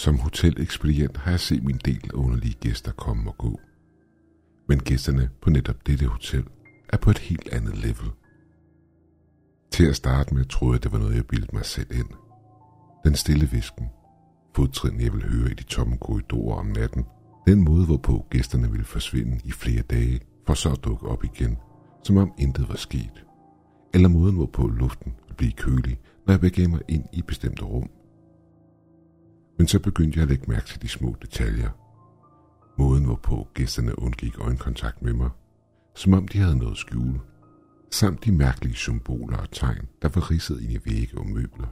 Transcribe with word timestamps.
Som 0.00 0.18
hotelekspedient 0.18 1.16
har 1.16 1.30
jeg 1.30 1.40
set 1.40 1.64
min 1.64 1.80
del 1.84 2.10
af 2.14 2.18
underlige 2.18 2.54
gæster 2.60 2.92
komme 2.92 3.30
og 3.30 3.38
gå. 3.38 3.60
Men 4.68 4.78
gæsterne 4.78 5.30
på 5.42 5.50
netop 5.50 5.86
dette 5.86 6.06
hotel 6.06 6.44
er 6.88 6.96
på 6.96 7.10
et 7.10 7.18
helt 7.18 7.48
andet 7.52 7.76
level. 7.76 8.10
Til 9.70 9.86
at 9.86 9.96
starte 9.96 10.34
med 10.34 10.44
troede 10.44 10.74
jeg, 10.74 10.82
det 10.82 10.92
var 10.92 10.98
noget, 10.98 11.16
jeg 11.16 11.26
bildte 11.26 11.54
mig 11.54 11.64
selv 11.64 11.86
ind. 11.92 12.08
Den 13.04 13.14
stille 13.14 13.50
visken, 13.50 13.86
fodtrin 14.56 15.00
jeg 15.00 15.12
ville 15.12 15.28
høre 15.28 15.50
i 15.50 15.54
de 15.54 15.62
tomme 15.62 15.96
korridorer 15.96 16.56
om 16.56 16.66
natten, 16.66 17.04
den 17.46 17.64
måde, 17.64 17.86
hvorpå 17.86 18.26
gæsterne 18.30 18.70
ville 18.70 18.86
forsvinde 18.86 19.40
i 19.44 19.52
flere 19.52 19.82
dage, 19.82 20.20
for 20.46 20.54
så 20.54 20.72
at 20.72 20.84
dukke 20.84 21.08
op 21.08 21.24
igen, 21.24 21.56
som 22.04 22.16
om 22.16 22.32
intet 22.38 22.68
var 22.68 22.76
sket. 22.76 23.24
Eller 23.94 24.08
måden, 24.08 24.36
hvorpå 24.36 24.66
luften 24.66 25.14
ville 25.22 25.36
blive 25.36 25.52
kølig, 25.52 26.00
når 26.26 26.32
jeg 26.32 26.40
begav 26.40 26.68
mig 26.68 26.80
ind 26.88 27.04
i 27.12 27.22
bestemte 27.22 27.64
rum. 27.64 27.90
Men 29.60 29.68
så 29.68 29.78
begyndte 29.78 30.16
jeg 30.16 30.22
at 30.22 30.28
lægge 30.28 30.44
mærke 30.48 30.66
til 30.66 30.82
de 30.82 30.88
små 30.88 31.16
detaljer. 31.22 31.70
Måden, 32.78 33.04
hvorpå 33.04 33.48
gæsterne 33.54 33.98
undgik 33.98 34.38
øjenkontakt 34.38 35.02
med 35.02 35.12
mig, 35.12 35.30
som 35.94 36.12
om 36.12 36.28
de 36.28 36.38
havde 36.38 36.58
noget 36.58 36.78
skjule, 36.78 37.20
samt 37.90 38.24
de 38.24 38.32
mærkelige 38.32 38.74
symboler 38.74 39.36
og 39.36 39.50
tegn, 39.50 39.88
der 40.02 40.08
var 40.08 40.30
ridset 40.30 40.60
ind 40.60 40.72
i 40.72 40.78
vægge 40.84 41.18
og 41.18 41.26
møbler. 41.26 41.66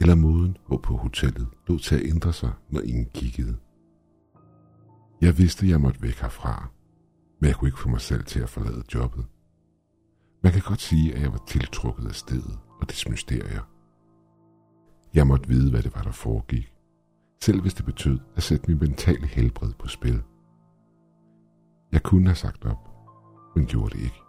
Eller 0.00 0.14
måden, 0.14 0.56
hvorpå 0.66 0.96
hotellet 0.96 1.48
lå 1.68 1.78
til 1.78 1.94
at 1.94 2.06
ændre 2.06 2.32
sig, 2.32 2.52
når 2.70 2.80
ingen 2.80 3.08
kiggede. 3.14 3.56
Jeg 5.20 5.38
vidste, 5.38 5.68
jeg 5.68 5.80
måtte 5.80 6.02
væk 6.02 6.20
herfra, 6.20 6.70
men 7.40 7.48
jeg 7.48 7.56
kunne 7.56 7.68
ikke 7.68 7.80
få 7.80 7.88
mig 7.88 8.00
selv 8.00 8.24
til 8.24 8.40
at 8.40 8.48
forlade 8.48 8.84
jobbet. 8.94 9.24
Man 10.42 10.52
kan 10.52 10.62
godt 10.62 10.80
sige, 10.80 11.14
at 11.14 11.22
jeg 11.22 11.32
var 11.32 11.44
tiltrukket 11.48 12.06
af 12.06 12.14
stedet 12.14 12.58
og 12.80 12.88
dets 12.88 13.08
mysterier. 13.08 13.75
Jeg 15.16 15.26
måtte 15.26 15.48
vide, 15.48 15.70
hvad 15.70 15.82
det 15.82 15.94
var, 15.94 16.02
der 16.02 16.10
foregik, 16.10 16.72
selv 17.42 17.60
hvis 17.60 17.74
det 17.74 17.84
betød 17.84 18.18
at 18.34 18.42
sætte 18.42 18.64
min 18.68 18.78
mentale 18.78 19.26
helbred 19.26 19.72
på 19.78 19.88
spil. 19.88 20.22
Jeg 21.92 22.02
kunne 22.02 22.26
have 22.26 22.36
sagt 22.36 22.64
op, 22.64 22.90
men 23.54 23.66
gjorde 23.66 23.98
det 23.98 24.04
ikke. 24.04 24.20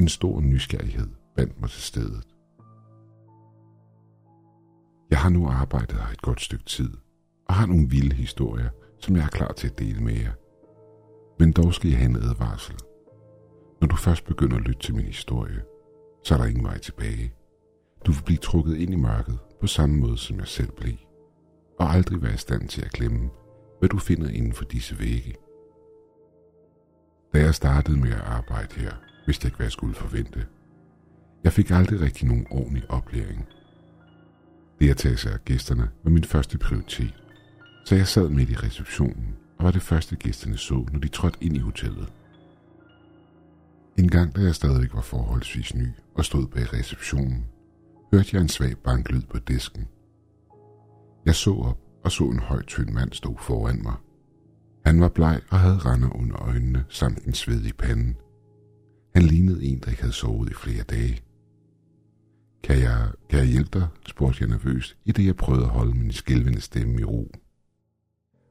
En 0.00 0.08
stor 0.08 0.40
nysgerrighed 0.40 1.08
bandt 1.36 1.60
mig 1.60 1.70
til 1.70 1.82
stedet. 1.82 2.26
Jeg 5.10 5.18
har 5.18 5.28
nu 5.28 5.48
arbejdet 5.48 5.96
her 5.96 6.08
et 6.12 6.22
godt 6.22 6.40
stykke 6.40 6.64
tid, 6.64 6.90
og 7.48 7.54
har 7.54 7.66
nogle 7.66 7.88
vilde 7.88 8.16
historier, 8.16 8.70
som 8.98 9.16
jeg 9.16 9.24
er 9.24 9.28
klar 9.28 9.52
til 9.52 9.68
at 9.68 9.78
dele 9.78 10.00
med 10.00 10.14
jer. 10.14 10.32
Men 11.38 11.52
dog 11.52 11.74
skal 11.74 11.90
jeg 11.90 11.98
have 11.98 12.10
en 12.10 12.16
advarsel. 12.16 12.76
Når 13.80 13.88
du 13.88 13.96
først 13.96 14.24
begynder 14.24 14.56
at 14.56 14.62
lytte 14.62 14.80
til 14.80 14.94
min 14.94 15.06
historie, 15.06 15.62
så 16.24 16.34
er 16.34 16.38
der 16.38 16.44
ingen 16.44 16.64
vej 16.64 16.78
tilbage. 16.78 17.34
Du 18.06 18.12
vil 18.12 18.22
blive 18.22 18.38
trukket 18.38 18.76
ind 18.76 18.92
i 18.92 18.96
mørket 18.96 19.38
på 19.62 19.66
samme 19.66 19.96
måde, 19.96 20.18
som 20.18 20.38
jeg 20.38 20.48
selv 20.48 20.72
blev, 20.72 20.94
og 21.78 21.90
aldrig 21.90 22.22
være 22.22 22.34
i 22.34 22.36
stand 22.36 22.68
til 22.68 22.84
at 22.84 22.92
glemme, 22.92 23.30
hvad 23.78 23.88
du 23.88 23.98
finder 23.98 24.28
inden 24.28 24.52
for 24.52 24.64
disse 24.64 24.98
vægge. 24.98 25.34
Da 27.34 27.38
jeg 27.38 27.54
startede 27.54 27.98
med 28.00 28.10
at 28.10 28.20
arbejde 28.20 28.80
her, 28.80 28.92
vidste 29.26 29.44
jeg 29.44 29.48
ikke, 29.48 29.56
hvad 29.56 29.66
jeg 29.66 29.72
skulle 29.72 29.94
forvente. 29.94 30.46
Jeg 31.44 31.52
fik 31.52 31.70
aldrig 31.70 32.00
rigtig 32.00 32.28
nogen 32.28 32.46
ordentlig 32.50 32.90
oplæring. 32.90 33.48
Det 34.80 34.90
at 34.90 34.96
tage 34.96 35.16
sig 35.16 35.32
af 35.32 35.44
gæsterne 35.44 35.90
var 36.04 36.10
min 36.10 36.24
første 36.24 36.58
prioritet, 36.58 37.14
så 37.84 37.94
jeg 37.94 38.06
sad 38.06 38.28
midt 38.28 38.50
i 38.50 38.56
receptionen 38.56 39.36
og 39.58 39.64
var 39.64 39.70
det 39.70 39.82
første 39.82 40.16
gæsterne 40.16 40.56
så, 40.56 40.86
når 40.92 41.00
de 41.00 41.08
trådte 41.08 41.38
ind 41.40 41.56
i 41.56 41.60
hotellet. 41.60 42.12
En 43.98 44.08
gang, 44.08 44.36
da 44.36 44.40
jeg 44.40 44.54
stadigvæk 44.54 44.94
var 44.94 45.00
forholdsvis 45.00 45.74
ny 45.74 45.88
og 46.14 46.24
stod 46.24 46.46
bag 46.46 46.72
receptionen, 46.72 47.51
hørte 48.12 48.28
jeg 48.32 48.42
en 48.42 48.48
svag 48.48 48.76
banklyd 48.78 49.22
på 49.22 49.38
disken. 49.38 49.88
Jeg 51.26 51.34
så 51.34 51.54
op 51.54 51.78
og 52.04 52.12
så 52.12 52.24
en 52.24 52.38
høj, 52.38 52.62
tynd 52.62 52.90
mand 52.90 53.12
stå 53.12 53.36
foran 53.36 53.82
mig. 53.82 53.94
Han 54.86 55.00
var 55.00 55.08
bleg 55.08 55.40
og 55.50 55.60
havde 55.60 55.78
render 55.78 56.16
under 56.16 56.42
øjnene 56.42 56.84
samt 56.88 57.24
en 57.24 57.34
sved 57.34 57.64
i 57.64 57.72
panden. 57.72 58.16
Han 59.14 59.22
lignede 59.22 59.64
en, 59.64 59.78
der 59.78 59.90
ikke 59.90 60.02
havde 60.02 60.14
sovet 60.14 60.50
i 60.50 60.54
flere 60.54 60.82
dage. 60.82 61.22
Kan 62.62 62.78
jeg, 62.78 63.12
kan 63.28 63.38
jeg 63.38 63.48
hjælpe 63.48 63.78
dig? 63.78 63.88
spurgte 64.06 64.40
jeg 64.40 64.48
nervøst, 64.48 64.96
i 65.04 65.12
det 65.12 65.26
jeg 65.26 65.36
prøvede 65.36 65.64
at 65.64 65.70
holde 65.70 65.94
min 65.94 66.12
skælvende 66.12 66.60
stemme 66.60 67.00
i 67.00 67.04
ro. 67.04 67.30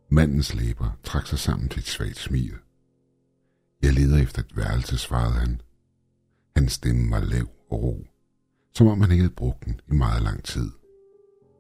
Mandens 0.09 0.56
læber 0.56 1.00
trak 1.03 1.28
sig 1.28 1.40
sammen 1.40 1.69
til 1.69 1.80
et 1.80 1.88
svagt 1.88 2.18
smil. 2.18 2.53
Jeg 3.81 3.94
leder 3.94 4.18
efter 4.18 4.41
et 4.41 4.58
værelse, 4.58 4.97
svarede 4.97 5.34
han. 5.34 5.62
Hans 6.56 6.72
stemme 6.72 7.12
var 7.12 7.19
lav 7.19 7.47
og 7.69 7.84
ro, 7.84 8.10
som 8.74 8.88
om 8.88 9.02
han 9.02 9.12
ikke 9.12 9.24
havde 9.24 9.36
brugt 9.36 9.66
den 9.66 9.80
i 9.92 9.94
meget 9.94 10.24
lang 10.24 10.44
tid. 10.44 10.72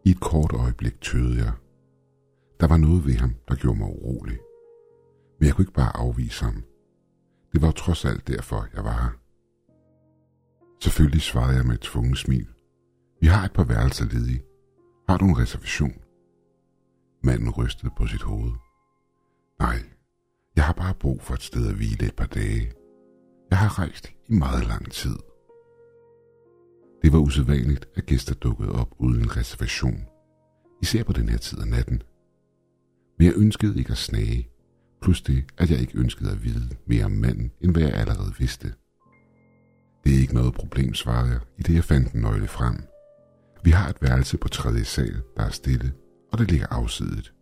I 0.05 0.09
et 0.09 0.19
kort 0.19 0.51
øjeblik 0.53 1.01
tøvede 1.01 1.37
jeg. 1.37 1.53
Der 2.59 2.67
var 2.67 2.77
noget 2.77 3.05
ved 3.05 3.13
ham, 3.13 3.35
der 3.47 3.55
gjorde 3.55 3.79
mig 3.79 3.87
urolig. 3.87 4.39
Men 5.39 5.47
jeg 5.47 5.55
kunne 5.55 5.63
ikke 5.63 5.73
bare 5.73 5.97
afvise 5.97 6.45
ham. 6.45 6.63
Det 7.53 7.61
var 7.61 7.71
trods 7.71 8.05
alt 8.05 8.27
derfor, 8.27 8.67
jeg 8.75 8.83
var 8.83 9.01
her. 9.03 9.11
Selvfølgelig 10.83 11.21
svarede 11.21 11.55
jeg 11.55 11.65
med 11.65 11.73
et 11.73 11.81
tvunget 11.81 12.17
smil. 12.17 12.47
Vi 13.21 13.27
har 13.27 13.45
et 13.45 13.53
par 13.53 13.63
værelser 13.63 14.05
ledige. 14.05 14.43
Har 15.09 15.17
du 15.17 15.25
en 15.25 15.37
reservation? 15.37 15.93
Manden 17.23 17.49
rystede 17.49 17.91
på 17.97 18.07
sit 18.07 18.21
hoved. 18.21 18.51
Nej, 19.59 19.83
jeg 20.55 20.65
har 20.65 20.73
bare 20.73 20.93
brug 20.93 21.21
for 21.21 21.33
et 21.33 21.41
sted 21.41 21.67
at 21.67 21.75
hvile 21.75 22.05
et 22.05 22.15
par 22.15 22.25
dage. 22.25 22.71
Jeg 23.49 23.57
har 23.57 23.79
rejst 23.79 24.13
i 24.29 24.33
meget 24.33 24.67
lang 24.67 24.91
tid. 24.91 25.15
Det 27.01 27.13
var 27.13 27.19
usædvanligt, 27.19 27.89
at 27.95 28.05
gæster 28.05 28.35
dukkede 28.35 28.71
op 28.71 28.95
uden 28.99 29.37
reservation. 29.37 30.05
Især 30.81 31.03
på 31.03 31.13
den 31.13 31.29
her 31.29 31.37
tid 31.37 31.59
af 31.59 31.67
natten. 31.67 32.01
Men 33.17 33.27
jeg 33.27 33.33
ønskede 33.35 33.79
ikke 33.79 33.91
at 33.91 33.97
snage, 33.97 34.49
plus 35.01 35.21
det, 35.21 35.45
at 35.57 35.71
jeg 35.71 35.79
ikke 35.79 35.97
ønskede 35.97 36.31
at 36.31 36.43
vide 36.43 36.69
mere 36.85 37.05
om 37.05 37.11
manden, 37.11 37.51
end 37.61 37.71
hvad 37.71 37.83
jeg 37.83 37.93
allerede 37.93 38.33
vidste. 38.39 38.73
Det 40.03 40.15
er 40.15 40.19
ikke 40.19 40.33
noget 40.33 40.53
problem, 40.53 40.93
svarede 40.93 41.31
jeg, 41.31 41.39
i 41.57 41.61
det 41.61 41.75
jeg 41.75 41.83
fandt 41.83 42.13
en 42.13 42.21
nøgle 42.21 42.47
frem. 42.47 42.83
Vi 43.63 43.71
har 43.71 43.89
et 43.89 44.01
værelse 44.01 44.37
på 44.37 44.47
tredje 44.47 44.83
sal, 44.83 45.21
der 45.37 45.43
er 45.43 45.49
stille, 45.49 45.93
og 46.31 46.37
det 46.37 46.51
ligger 46.51 46.67
afsidet. 46.67 47.33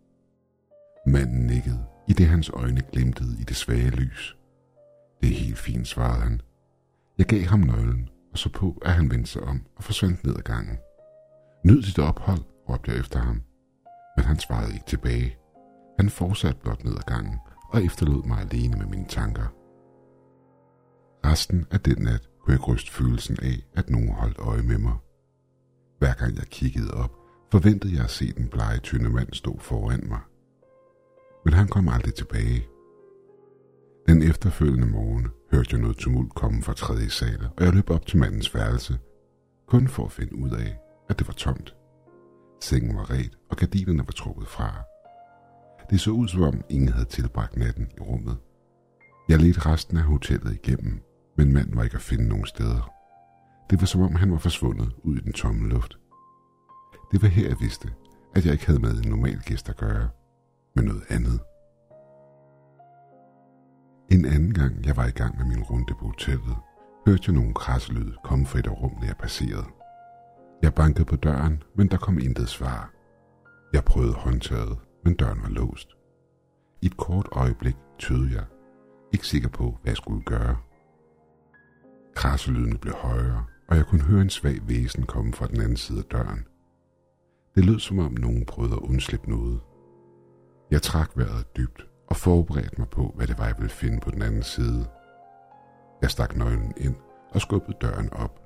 Manden 1.06 1.46
nikkede, 1.46 1.84
i 2.08 2.12
det 2.12 2.26
hans 2.26 2.48
øjne 2.48 2.82
glimtede 2.92 3.36
i 3.40 3.44
det 3.44 3.56
svage 3.56 3.90
lys. 3.90 4.36
Det 5.22 5.30
er 5.30 5.34
helt 5.34 5.58
fint, 5.58 5.88
svarede 5.88 6.22
han. 6.22 6.40
Jeg 7.18 7.26
gav 7.26 7.42
ham 7.42 7.60
nøglen, 7.60 8.08
og 8.32 8.38
så 8.38 8.48
på, 8.52 8.78
at 8.82 8.92
han 8.92 9.10
vendte 9.10 9.30
sig 9.30 9.42
om 9.42 9.66
og 9.76 9.84
forsvandt 9.84 10.24
ned 10.24 10.36
ad 10.36 10.42
gangen. 10.42 10.78
Nyd 11.64 11.82
dit 11.82 11.98
ophold, 11.98 12.40
råbte 12.68 12.90
jeg 12.90 13.00
efter 13.00 13.18
ham. 13.18 13.42
Men 14.16 14.24
han 14.24 14.38
svarede 14.38 14.72
ikke 14.72 14.86
tilbage. 14.86 15.36
Han 15.98 16.10
fortsatte 16.10 16.60
blot 16.60 16.84
ned 16.84 16.92
ad 16.92 17.06
gangen 17.06 17.38
og 17.70 17.84
efterlod 17.84 18.22
mig 18.26 18.38
alene 18.40 18.76
med 18.76 18.86
mine 18.86 19.08
tanker. 19.08 19.46
Resten 21.26 21.66
af 21.70 21.80
den 21.80 22.02
nat 22.02 22.28
kunne 22.40 22.52
jeg 22.52 22.68
ryste 22.68 22.92
følelsen 22.92 23.36
af, 23.42 23.66
at 23.74 23.90
nogen 23.90 24.12
holdt 24.12 24.38
øje 24.38 24.62
med 24.62 24.78
mig. 24.78 24.96
Hver 25.98 26.14
gang 26.14 26.36
jeg 26.36 26.46
kiggede 26.46 26.94
op, 26.94 27.12
forventede 27.52 27.94
jeg 27.94 28.04
at 28.04 28.10
se 28.10 28.32
den 28.32 28.48
blege, 28.48 28.78
tynde 28.78 29.10
mand 29.10 29.32
stå 29.32 29.58
foran 29.58 30.04
mig. 30.08 30.20
Men 31.44 31.54
han 31.54 31.68
kom 31.68 31.88
aldrig 31.88 32.14
tilbage. 32.14 32.66
Den 34.08 34.22
efterfølgende 34.22 34.86
morgen 34.86 35.28
hørte 35.52 35.68
jeg 35.72 35.80
noget 35.80 35.96
tumult 35.96 36.34
komme 36.34 36.62
fra 36.62 36.72
tredje 36.72 37.10
sal, 37.10 37.48
og 37.56 37.64
jeg 37.64 37.72
løb 37.72 37.90
op 37.90 38.06
til 38.06 38.18
mandens 38.18 38.54
værelse, 38.54 38.98
kun 39.66 39.88
for 39.88 40.04
at 40.04 40.12
finde 40.12 40.34
ud 40.34 40.50
af, 40.50 40.78
at 41.08 41.18
det 41.18 41.26
var 41.26 41.32
tomt. 41.32 41.74
Sengen 42.60 42.96
var 42.96 43.10
ret, 43.10 43.38
og 43.50 43.56
gardinerne 43.56 43.98
var 43.98 44.12
trukket 44.12 44.48
fra. 44.48 44.82
Det 45.90 46.00
så 46.00 46.10
ud 46.10 46.28
som 46.28 46.42
om 46.42 46.62
ingen 46.68 46.88
havde 46.88 47.08
tilbragt 47.08 47.56
natten 47.56 47.88
i 47.96 48.00
rummet. 48.00 48.38
Jeg 49.28 49.38
ledte 49.38 49.66
resten 49.66 49.96
af 49.96 50.02
hotellet 50.02 50.54
igennem, 50.54 51.00
men 51.36 51.52
manden 51.52 51.76
var 51.76 51.84
ikke 51.84 51.96
at 51.96 52.02
finde 52.02 52.28
nogen 52.28 52.46
steder. 52.46 52.92
Det 53.70 53.80
var 53.80 53.86
som 53.86 54.00
om 54.00 54.14
han 54.14 54.32
var 54.32 54.38
forsvundet 54.38 54.92
ud 55.02 55.16
i 55.16 55.20
den 55.20 55.32
tomme 55.32 55.68
luft. 55.68 55.98
Det 57.12 57.22
var 57.22 57.28
her, 57.28 57.48
jeg 57.48 57.56
vidste, 57.60 57.92
at 58.34 58.44
jeg 58.44 58.52
ikke 58.52 58.66
havde 58.66 58.80
med 58.80 59.02
en 59.02 59.10
normal 59.10 59.40
gæst 59.44 59.68
at 59.68 59.76
gøre, 59.76 60.08
men 60.74 60.84
noget 60.84 61.02
andet. 61.08 61.40
En 64.10 64.24
anden 64.24 64.54
gang, 64.54 64.86
jeg 64.86 64.96
var 64.96 65.06
i 65.06 65.10
gang 65.10 65.38
med 65.38 65.46
min 65.46 65.62
runde 65.62 65.94
på 65.94 66.06
hotellet, 66.06 66.56
hørte 67.06 67.22
jeg 67.26 67.34
nogle 67.34 67.54
krasselyd 67.54 68.12
komme 68.24 68.46
fra 68.46 68.58
et 68.58 68.66
af 68.66 68.82
rummene, 68.82 69.06
jeg 69.06 69.16
passerede. 69.16 69.66
Jeg 70.62 70.74
bankede 70.74 71.04
på 71.04 71.16
døren, 71.16 71.62
men 71.74 71.88
der 71.88 71.96
kom 71.96 72.18
intet 72.18 72.48
svar. 72.48 72.92
Jeg 73.72 73.84
prøvede 73.84 74.12
håndtaget, 74.12 74.78
men 75.04 75.14
døren 75.14 75.42
var 75.42 75.48
låst. 75.48 75.88
I 76.82 76.86
et 76.86 76.96
kort 76.96 77.28
øjeblik 77.32 77.76
tøede 77.98 78.30
jeg, 78.32 78.44
ikke 79.12 79.26
sikker 79.26 79.48
på, 79.48 79.78
hvad 79.82 79.90
jeg 79.90 79.96
skulle 79.96 80.22
gøre. 80.22 80.56
Krasselydene 82.14 82.78
blev 82.78 82.94
højere, 82.94 83.44
og 83.68 83.76
jeg 83.76 83.86
kunne 83.86 84.02
høre 84.02 84.22
en 84.22 84.30
svag 84.30 84.58
væsen 84.68 85.06
komme 85.06 85.32
fra 85.32 85.46
den 85.46 85.60
anden 85.60 85.76
side 85.76 85.98
af 85.98 86.04
døren. 86.04 86.46
Det 87.54 87.64
lød 87.64 87.78
som 87.78 87.98
om 87.98 88.12
nogen 88.12 88.44
prøvede 88.46 88.74
at 88.74 88.80
undslippe 88.80 89.30
noget. 89.30 89.60
Jeg 90.70 90.82
trak 90.82 91.10
vejret 91.16 91.56
dybt 91.56 91.89
og 92.10 92.16
forberedte 92.16 92.78
mig 92.78 92.88
på, 92.88 93.12
hvad 93.16 93.26
det 93.26 93.38
var, 93.38 93.46
jeg 93.46 93.54
ville 93.58 93.70
finde 93.70 94.00
på 94.00 94.10
den 94.10 94.22
anden 94.22 94.42
side. 94.42 94.86
Jeg 96.02 96.10
stak 96.10 96.36
nøglen 96.36 96.72
ind 96.76 96.94
og 97.30 97.40
skubbede 97.40 97.78
døren 97.80 98.12
op. 98.12 98.40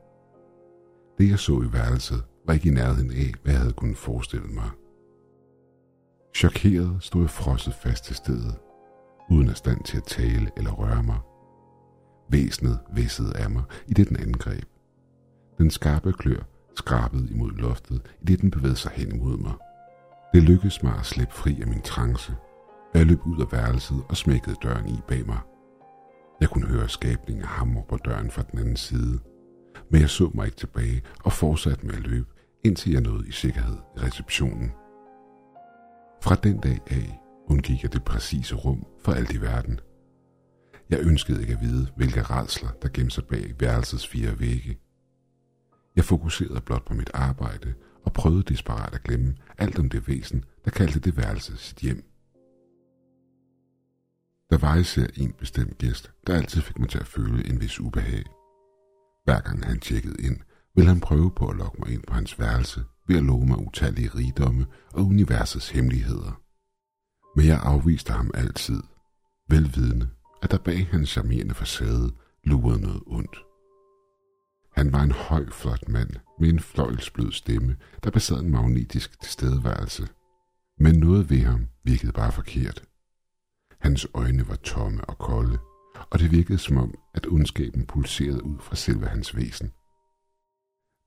Det, 1.18 1.30
jeg 1.30 1.38
så 1.38 1.62
i 1.62 1.72
værelset, 1.72 2.24
var 2.46 2.54
ikke 2.54 2.68
i 2.68 2.72
nærheden 2.72 3.10
af, 3.10 3.32
hvad 3.42 3.52
jeg 3.52 3.60
havde 3.60 3.72
kunnet 3.72 3.96
forestille 3.96 4.48
mig. 4.48 4.70
Chokeret 6.36 6.96
stod 7.00 7.22
jeg 7.22 7.30
frosset 7.30 7.74
fast 7.74 8.04
til 8.04 8.16
stedet, 8.16 8.54
uden 9.30 9.48
at 9.48 9.56
stand 9.56 9.84
til 9.84 9.96
at 9.96 10.04
tale 10.04 10.50
eller 10.56 10.70
røre 10.70 11.02
mig. 11.02 11.18
Væsenet 12.28 12.78
væssede 12.94 13.36
af 13.36 13.50
mig, 13.50 13.62
i 13.86 13.94
det 13.94 14.08
den 14.08 14.16
angreb. 14.16 14.64
Den 15.58 15.70
skarpe 15.70 16.12
klør 16.12 16.42
skrabede 16.76 17.30
imod 17.30 17.52
loftet, 17.52 18.02
i 18.20 18.24
det 18.24 18.40
den 18.40 18.50
bevægede 18.50 18.76
sig 18.76 18.90
hen 18.90 19.14
imod 19.14 19.36
mig. 19.36 19.52
Det 20.34 20.42
lykkedes 20.42 20.82
mig 20.82 20.94
at 20.98 21.06
slippe 21.06 21.34
fri 21.34 21.60
af 21.60 21.66
min 21.66 21.82
trance, 21.82 22.36
jeg 22.94 23.06
løb 23.06 23.26
ud 23.26 23.40
af 23.40 23.52
værelset 23.52 24.04
og 24.08 24.16
smækkede 24.16 24.56
døren 24.62 24.88
i 24.88 25.00
bag 25.08 25.26
mig. 25.26 25.38
Jeg 26.40 26.48
kunne 26.48 26.66
høre 26.66 26.88
skabningen 26.88 27.44
hamre 27.44 27.82
på 27.88 27.96
døren 27.96 28.30
fra 28.30 28.42
den 28.42 28.58
anden 28.58 28.76
side, 28.76 29.18
men 29.90 30.00
jeg 30.00 30.10
så 30.10 30.30
mig 30.34 30.46
ikke 30.46 30.56
tilbage 30.56 31.02
og 31.24 31.32
fortsatte 31.32 31.86
med 31.86 31.94
at 31.94 32.06
løbe, 32.06 32.26
indtil 32.64 32.92
jeg 32.92 33.00
nåede 33.00 33.28
i 33.28 33.32
sikkerhed 33.32 33.76
i 33.96 34.00
receptionen. 34.00 34.72
Fra 36.22 36.34
den 36.34 36.60
dag 36.60 36.80
af 36.86 37.20
undgik 37.46 37.82
jeg 37.82 37.92
det 37.92 38.04
præcise 38.04 38.54
rum 38.54 38.86
for 39.04 39.12
alt 39.12 39.32
i 39.32 39.40
verden. 39.40 39.80
Jeg 40.90 40.98
ønskede 41.00 41.40
ikke 41.40 41.52
at 41.52 41.60
vide, 41.60 41.88
hvilke 41.96 42.22
redsler, 42.22 42.70
der 42.82 42.88
gemte 42.88 43.14
sig 43.14 43.24
bag 43.24 43.54
værelsets 43.60 44.08
fire 44.08 44.40
vægge. 44.40 44.78
Jeg 45.96 46.04
fokuserede 46.04 46.60
blot 46.60 46.84
på 46.84 46.94
mit 46.94 47.10
arbejde 47.14 47.74
og 48.04 48.12
prøvede 48.12 48.42
desperat 48.42 48.94
at 48.94 49.02
glemme 49.02 49.34
alt 49.58 49.78
om 49.78 49.90
det 49.90 50.08
væsen, 50.08 50.44
der 50.64 50.70
kaldte 50.70 51.00
det 51.00 51.16
værelse 51.16 51.56
sit 51.56 51.78
hjem. 51.78 52.13
Der 54.50 54.58
var 54.58 54.76
især 54.76 55.06
en 55.16 55.32
bestemt 55.32 55.78
gæst, 55.78 56.12
der 56.26 56.34
altid 56.34 56.60
fik 56.60 56.78
mig 56.78 56.88
til 56.88 56.98
at 56.98 57.06
føle 57.06 57.46
en 57.48 57.60
vis 57.60 57.80
ubehag. 57.80 58.24
Hver 59.24 59.40
gang 59.40 59.66
han 59.66 59.80
tjekkede 59.80 60.22
ind, 60.22 60.36
ville 60.74 60.88
han 60.88 61.00
prøve 61.00 61.30
på 61.30 61.48
at 61.48 61.56
lokke 61.56 61.78
mig 61.78 61.90
ind 61.90 62.02
på 62.06 62.14
hans 62.14 62.38
værelse 62.38 62.84
ved 63.08 63.16
at 63.16 63.22
love 63.22 63.46
mig 63.46 63.58
utallige 63.58 64.08
rigdomme 64.08 64.66
og 64.92 65.06
universets 65.06 65.70
hemmeligheder. 65.70 66.40
Men 67.36 67.46
jeg 67.46 67.60
afviste 67.62 68.12
ham 68.12 68.30
altid, 68.34 68.82
velvidende, 69.48 70.08
at 70.42 70.50
der 70.50 70.58
bag 70.58 70.86
hans 70.86 71.08
charmerende 71.08 71.54
facade 71.54 72.12
lurede 72.44 72.82
noget 72.82 73.02
ondt. 73.06 73.36
Han 74.72 74.92
var 74.92 75.02
en 75.02 75.12
høj, 75.12 75.50
flot 75.50 75.88
mand 75.88 76.10
med 76.40 76.48
en 76.48 76.60
fløjlsblød 76.60 77.32
stemme, 77.32 77.76
der 78.04 78.10
besad 78.10 78.36
en 78.36 78.50
magnetisk 78.50 79.20
tilstedeværelse. 79.20 80.08
Men 80.78 80.94
noget 80.94 81.30
ved 81.30 81.40
ham 81.40 81.66
virkede 81.84 82.12
bare 82.12 82.32
forkert. 82.32 82.82
Hans 83.84 84.06
øjne 84.14 84.48
var 84.48 84.56
tomme 84.56 85.04
og 85.04 85.18
kolde, 85.18 85.58
og 86.10 86.18
det 86.18 86.30
virkede 86.30 86.58
som 86.58 86.76
om, 86.76 86.94
at 87.14 87.26
ondskaben 87.26 87.86
pulserede 87.86 88.44
ud 88.44 88.58
fra 88.60 88.76
selve 88.76 89.06
hans 89.06 89.36
væsen. 89.36 89.72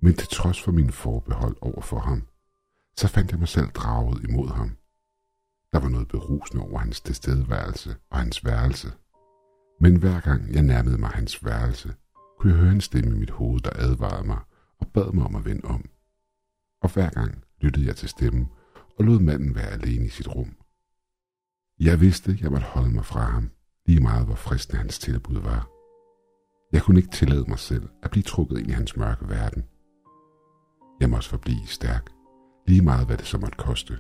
Men 0.02 0.14
til 0.16 0.28
trods 0.28 0.64
for 0.64 0.72
min 0.72 0.92
forbehold 0.92 1.58
over 1.62 1.82
for 1.82 2.00
ham, 2.00 2.28
så 2.98 3.08
fandt 3.08 3.32
jeg 3.32 3.40
mig 3.40 3.48
selv 3.48 3.68
draget 3.68 4.24
imod 4.30 4.50
ham. 4.50 4.78
Der 5.72 5.80
var 5.80 5.90
noget 5.90 6.08
berusende 6.08 6.64
over 6.64 6.80
hans 6.80 7.02
tilstedeværelse 7.02 7.96
og 8.10 8.18
hans 8.18 8.46
værelse. 8.46 8.92
Men 9.80 9.96
hver 9.96 10.20
gang 10.20 10.54
jeg 10.54 10.64
nærmede 10.64 10.98
mig 10.98 11.10
hans 11.10 11.46
værelse, 11.46 11.96
kunne 12.40 12.54
jeg 12.54 12.62
høre 12.62 12.72
en 12.72 12.82
stemme 12.82 13.16
i 13.16 13.20
mit 13.20 13.30
hoved, 13.30 13.62
der 13.62 13.72
advarede 13.76 14.28
mig 14.28 14.40
og 14.80 14.88
bad 14.88 15.14
mig 15.14 15.26
om 15.26 15.36
at 15.36 15.46
vende 15.46 15.68
om. 15.68 15.90
Og 16.82 16.94
hver 16.94 17.10
gang 17.10 17.44
lyttede 17.62 17.86
jeg 17.86 17.96
til 17.96 18.10
stemmen 18.10 18.48
og 19.00 19.06
lod 19.06 19.20
manden 19.20 19.56
være 19.56 19.70
alene 19.70 20.06
i 20.06 20.10
sit 20.10 20.36
rum. 20.36 20.56
Jeg 21.80 22.02
vidste, 22.02 22.38
jeg 22.42 22.52
måtte 22.52 22.66
holde 22.66 22.92
mig 22.92 23.06
fra 23.06 23.20
ham, 23.20 23.50
lige 23.86 24.00
meget 24.00 24.26
hvor 24.26 24.36
fristende 24.36 24.78
hans 24.78 25.00
tilbud 25.00 25.36
var. 25.36 25.70
Jeg 26.72 26.82
kunne 26.82 27.00
ikke 27.00 27.12
tillade 27.12 27.46
mig 27.48 27.60
selv 27.60 27.90
at 28.04 28.12
blive 28.12 28.24
trukket 28.24 28.60
ind 28.60 28.68
i 28.68 28.72
hans 28.72 28.98
mørke 28.98 29.30
verden. 29.30 29.64
Jeg 31.00 31.10
måtte 31.10 31.30
forblive 31.30 31.68
stærk, 31.68 32.10
lige 32.68 32.82
meget 32.82 33.08
hvad 33.08 33.18
det 33.18 33.26
så 33.26 33.38
måtte 33.38 33.58
koste. 33.58 33.94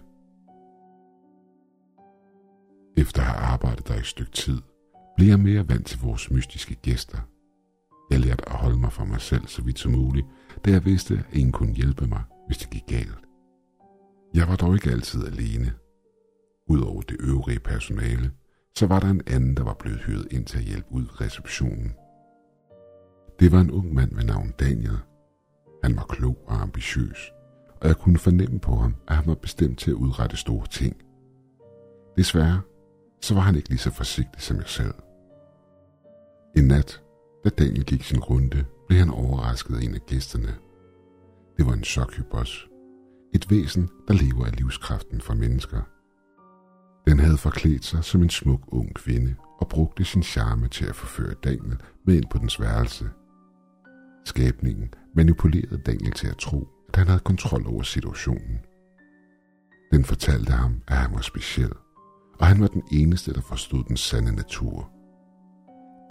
Efter 2.97 3.21
at 3.21 3.27
have 3.27 3.39
arbejdet 3.53 3.87
der 3.87 3.95
i 3.95 3.99
et 3.99 4.05
stykke 4.05 4.31
tid, 4.31 4.61
blev 5.15 5.27
jeg 5.27 5.39
mere 5.39 5.69
vant 5.69 5.87
til 5.87 5.99
vores 5.99 6.31
mystiske 6.31 6.75
gæster. 6.75 7.17
Jeg 8.11 8.19
lærte 8.19 8.49
at 8.49 8.55
holde 8.55 8.79
mig 8.79 8.93
for 8.93 9.05
mig 9.05 9.21
selv 9.21 9.47
så 9.47 9.61
vidt 9.61 9.79
som 9.79 9.91
muligt, 9.91 10.27
da 10.65 10.71
jeg 10.71 10.85
vidste, 10.85 11.13
at 11.13 11.37
ingen 11.37 11.51
kunne 11.51 11.73
hjælpe 11.73 12.07
mig, 12.07 12.23
hvis 12.47 12.57
det 12.57 12.69
gik 12.69 12.85
galt. 12.87 13.19
Jeg 14.33 14.47
var 14.47 14.55
dog 14.55 14.73
ikke 14.73 14.91
altid 14.91 15.25
alene. 15.27 15.73
Udover 16.69 17.01
det 17.01 17.17
øvrige 17.19 17.59
personale, 17.59 18.31
så 18.75 18.87
var 18.87 18.99
der 18.99 19.09
en 19.09 19.21
anden, 19.27 19.57
der 19.57 19.63
var 19.63 19.73
blevet 19.73 19.99
hyret 19.99 20.27
ind 20.31 20.45
til 20.45 20.57
at 20.57 20.63
hjælpe 20.63 20.91
ud 20.91 21.03
i 21.03 21.21
receptionen. 21.21 21.93
Det 23.39 23.51
var 23.51 23.61
en 23.61 23.71
ung 23.71 23.93
mand 23.93 24.15
ved 24.15 24.23
navn 24.23 24.53
Daniel. 24.59 24.97
Han 25.83 25.95
var 25.95 26.05
klog 26.09 26.37
og 26.47 26.61
ambitiøs, 26.61 27.31
og 27.81 27.87
jeg 27.87 27.97
kunne 27.97 28.17
fornemme 28.17 28.59
på 28.59 28.75
ham, 28.75 28.95
at 29.07 29.15
han 29.15 29.27
var 29.27 29.35
bestemt 29.35 29.79
til 29.79 29.91
at 29.91 29.95
udrette 29.95 30.37
store 30.37 30.67
ting. 30.67 30.95
Desværre, 32.17 32.61
så 33.21 33.33
var 33.33 33.41
han 33.41 33.55
ikke 33.55 33.69
lige 33.69 33.79
så 33.79 33.91
forsigtig 33.91 34.41
som 34.41 34.57
jeg 34.57 34.67
selv. 34.67 34.93
En 36.57 36.63
nat, 36.63 37.01
da 37.43 37.49
Daniel 37.49 37.85
gik 37.85 38.03
sin 38.03 38.19
runde, 38.19 38.65
blev 38.87 38.99
han 38.99 39.09
overrasket 39.09 39.75
af 39.75 39.81
en 39.81 39.95
af 39.95 40.05
gæsterne. 40.05 40.55
Det 41.57 41.65
var 41.65 41.73
en 41.73 41.83
succubus, 41.83 42.67
Et 43.35 43.51
væsen, 43.51 43.89
der 44.07 44.13
lever 44.13 44.45
af 44.45 44.55
livskraften 44.55 45.21
for 45.21 45.33
mennesker– 45.33 45.81
den 47.07 47.19
havde 47.19 47.37
forklædt 47.37 47.85
sig 47.85 48.03
som 48.03 48.23
en 48.23 48.29
smuk 48.29 48.61
ung 48.67 48.93
kvinde 48.93 49.35
og 49.59 49.67
brugte 49.67 50.05
sin 50.05 50.23
charme 50.23 50.67
til 50.67 50.85
at 50.85 50.95
forføre 50.95 51.33
Daniel 51.43 51.81
med 52.05 52.15
ind 52.15 52.25
på 52.31 52.37
dens 52.37 52.61
værelse. 52.61 53.09
Skabningen 54.25 54.93
manipulerede 55.15 55.81
Daniel 55.85 56.11
til 56.11 56.27
at 56.27 56.37
tro, 56.37 56.67
at 56.89 56.95
han 56.95 57.07
havde 57.07 57.19
kontrol 57.19 57.67
over 57.67 57.81
situationen. 57.81 58.59
Den 59.91 60.05
fortalte 60.05 60.51
ham, 60.51 60.81
at 60.87 60.97
han 60.97 61.13
var 61.13 61.21
speciel, 61.21 61.71
og 62.39 62.47
han 62.47 62.61
var 62.61 62.67
den 62.67 62.83
eneste, 62.91 63.33
der 63.33 63.41
forstod 63.41 63.83
den 63.83 63.97
sande 63.97 64.35
natur. 64.35 64.89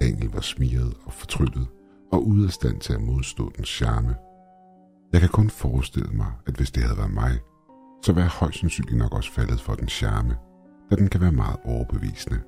Daniel 0.01 0.31
var 0.31 0.41
smiret 0.41 0.95
og 1.05 1.13
fortryllet 1.13 1.67
og 2.13 2.27
ude 2.27 2.45
af 2.45 2.53
stand 2.53 2.81
til 2.81 2.93
at 2.93 3.03
modstå 3.03 3.53
dens 3.57 3.69
charme. 3.69 4.15
Jeg 5.13 5.21
kan 5.21 5.31
kun 5.31 5.51
forestille 5.51 6.13
mig, 6.13 6.33
at 6.47 6.55
hvis 6.55 6.71
det 6.71 6.83
havde 6.83 6.99
været 6.99 7.15
mig, 7.15 7.39
så 8.05 8.13
var 8.13 8.21
jeg 8.21 8.31
højst 8.31 8.61
sandsynligt 8.61 8.99
nok 8.99 9.15
også 9.15 9.33
faldet 9.33 9.61
for 9.61 9.75
den 9.75 9.89
charme– 9.89 10.37
da 10.91 10.97
den 10.97 11.09
kan 11.09 11.21
være 11.21 11.33
meget 11.33 11.57
overbevisende. 11.65 12.41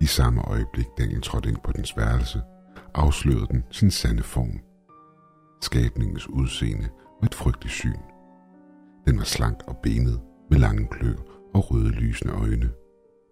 I 0.00 0.06
samme 0.06 0.42
øjeblik 0.42 0.86
Daniel 0.98 1.22
trådte 1.22 1.48
ind 1.48 1.58
på 1.64 1.72
dens 1.72 1.96
værelse, 1.96 2.40
afslørede 2.94 3.46
den 3.46 3.64
sin 3.70 3.90
sande 3.90 4.22
form. 4.22 4.60
Skabningens 5.60 6.28
udseende 6.28 6.88
var 7.20 7.26
et 7.26 7.34
frygteligt 7.34 7.74
syn. 7.74 8.00
Den 9.06 9.18
var 9.18 9.24
slank 9.24 9.58
og 9.66 9.76
benet 9.82 10.20
med 10.50 10.58
lange 10.58 10.88
klør 10.90 11.16
og 11.54 11.70
røde 11.70 11.88
lysende 11.88 12.32
øjne. 12.32 12.70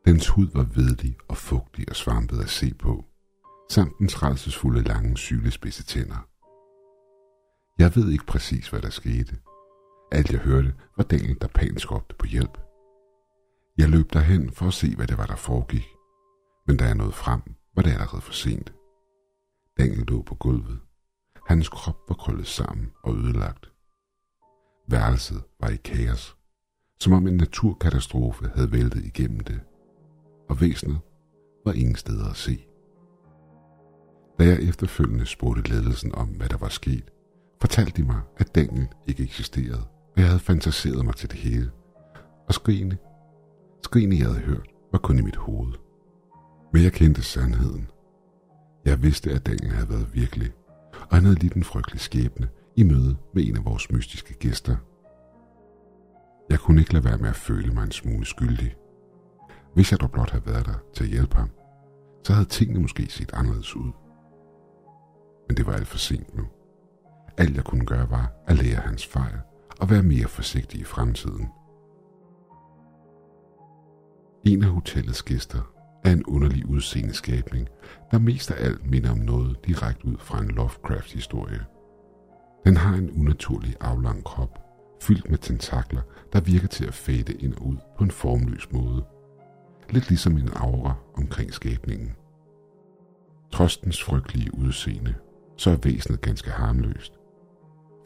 Dens 0.07 0.29
hud 0.29 0.49
var 0.55 0.67
vedlig 0.75 1.17
og 1.29 1.37
fugtig 1.37 1.89
og 1.89 1.97
svampet 1.97 2.41
at 2.41 2.49
se 2.49 2.75
på, 2.75 3.05
samt 3.71 3.93
dens 3.99 4.23
rædselsfulde 4.23 4.83
lange 4.83 5.17
sylespidse 5.17 5.85
tænder. 5.85 6.27
Jeg 7.79 7.97
ved 7.97 8.11
ikke 8.13 8.27
præcis, 8.27 8.69
hvad 8.69 8.81
der 8.81 8.91
skete. 8.91 9.37
Alt 10.13 10.33
jeg 10.33 10.41
hørte 10.41 10.75
var 10.97 11.05
Daniel, 11.05 11.39
der 11.41 11.49
panisk 11.49 11.93
råbte 11.93 12.15
på 12.19 12.27
hjælp– 12.27 12.59
jeg 13.81 13.89
løb 13.89 14.13
derhen 14.13 14.51
for 14.51 14.67
at 14.67 14.75
se, 14.75 14.97
hvad 14.97 15.07
det 15.07 15.19
var, 15.19 15.27
der 15.27 15.37
foregik. 15.37 15.89
Men 16.67 16.77
da 16.77 16.85
jeg 16.85 16.95
nåede 16.95 17.13
frem, 17.13 17.41
var 17.75 17.83
det 17.83 17.91
allerede 17.91 18.21
for 18.21 18.33
sent. 18.33 18.73
Daniel 19.79 20.07
lå 20.07 20.23
på 20.23 20.35
gulvet. 20.35 20.81
Hans 21.49 21.69
krop 21.69 21.99
var 22.09 22.15
krøllet 22.15 22.47
sammen 22.47 22.91
og 23.03 23.17
ødelagt. 23.17 23.73
Værelset 24.89 25.43
var 25.61 25.69
i 25.69 25.77
kaos, 25.77 26.37
som 27.01 27.13
om 27.13 27.27
en 27.27 27.37
naturkatastrofe 27.37 28.51
havde 28.55 28.73
væltet 28.73 29.05
igennem 29.05 29.41
det, 29.41 29.61
og 30.49 30.61
væsenet 30.61 31.01
var 31.65 31.73
ingen 31.73 31.97
steder 31.97 32.31
at 32.31 32.37
se. 32.37 32.67
Da 34.39 34.45
jeg 34.45 34.63
efterfølgende 34.63 35.27
spurgte 35.27 35.71
ledelsen 35.71 36.15
om, 36.15 36.29
hvad 36.29 36.49
der 36.49 36.57
var 36.57 36.69
sket, 36.69 37.11
fortalte 37.61 38.03
de 38.03 38.07
mig, 38.07 38.21
at 38.37 38.55
Daniel 38.55 38.89
ikke 39.07 39.23
eksisterede, 39.23 39.85
og 39.85 40.17
jeg 40.17 40.27
havde 40.27 40.41
fantaseret 40.41 41.05
mig 41.05 41.17
til 41.17 41.31
det 41.31 41.39
hele, 41.39 41.71
og 42.49 42.55
skrigene 42.55 42.99
Skrigene, 43.83 44.17
jeg 44.17 44.27
havde 44.27 44.41
hørt, 44.41 44.69
var 44.93 44.99
kun 44.99 45.19
i 45.19 45.23
mit 45.23 45.37
hoved. 45.37 45.73
Men 46.73 46.83
jeg 46.83 46.93
kendte 46.93 47.23
sandheden. 47.23 47.91
Jeg 48.85 49.03
vidste, 49.03 49.31
at 49.31 49.47
Daniel 49.47 49.73
havde 49.73 49.89
været 49.89 50.15
virkelig, 50.15 50.53
og 51.11 51.17
han 51.17 51.25
havde 51.25 51.39
lidt 51.39 51.55
en 51.55 51.65
frygtelig 51.65 52.01
skæbne 52.01 52.49
i 52.77 52.83
møde 52.83 53.17
med 53.35 53.49
en 53.49 53.57
af 53.57 53.65
vores 53.65 53.93
mystiske 53.93 54.35
gæster. 54.35 54.77
Jeg 56.51 56.59
kunne 56.59 56.81
ikke 56.81 56.93
lade 56.93 57.05
være 57.05 57.19
med 57.19 57.29
at 57.29 57.37
føle 57.37 57.75
mig 57.75 57.85
en 57.85 57.91
smule 57.91 58.27
skyldig. 58.27 58.77
Hvis 59.75 59.93
jeg 59.93 60.01
dog 60.01 60.11
blot 60.11 60.31
havde 60.31 60.47
været 60.47 60.67
der 60.67 60.83
til 60.95 61.05
at 61.05 61.11
hjælpe 61.11 61.37
ham, 61.37 61.51
så 62.25 62.33
havde 62.33 62.49
tingene 62.49 62.81
måske 62.81 63.07
set 63.07 63.31
anderledes 63.33 63.77
ud. 63.77 63.93
Men 65.49 65.57
det 65.57 65.67
var 65.67 65.73
alt 65.73 65.87
for 65.87 65.99
sent 65.99 66.37
nu. 66.37 66.43
Alt 67.37 67.57
jeg 67.57 67.65
kunne 67.65 67.87
gøre 67.87 68.11
var 68.11 68.33
at 68.47 68.57
lære 68.57 68.81
hans 68.81 69.07
fejl 69.07 69.39
og 69.81 69.91
være 69.91 70.03
mere 70.03 70.29
forsigtig 70.29 70.81
i 70.81 70.85
fremtiden– 70.85 71.49
en 74.45 74.63
af 74.63 74.69
hotellets 74.69 75.23
gæster 75.23 75.73
er 76.05 76.13
en 76.13 76.25
underlig 76.25 76.67
udseende 76.67 77.15
skabning, 77.15 77.69
der 78.11 78.19
mest 78.19 78.51
af 78.51 78.65
alt 78.65 78.91
minder 78.91 79.11
om 79.11 79.19
noget 79.19 79.67
direkte 79.67 80.07
ud 80.07 80.17
fra 80.19 80.41
en 80.41 80.49
Lovecraft-historie. 80.49 81.65
Den 82.65 82.77
har 82.77 82.95
en 82.95 83.11
unaturlig 83.11 83.75
aflang 83.81 84.25
krop, 84.25 84.59
fyldt 85.03 85.31
med 85.31 85.39
tentakler, 85.39 86.03
der 86.33 86.41
virker 86.41 86.69
til 86.69 86.87
at 86.87 86.95
fade 86.95 87.33
ind 87.33 87.55
og 87.55 87.67
ud 87.67 87.77
på 87.99 88.05
en 88.05 88.11
formløs 88.11 88.73
måde. 88.73 89.05
Lidt 89.91 90.09
ligesom 90.09 90.37
en 90.37 90.51
aura 90.57 90.95
omkring 91.17 91.55
skabningen. 91.55 92.13
Trods 93.53 93.77
dens 93.77 94.05
frygtelige 94.05 94.55
udseende, 94.55 95.15
så 95.57 95.71
er 95.71 95.77
væsenet 95.83 96.21
ganske 96.21 96.51
harmløst. 96.51 97.13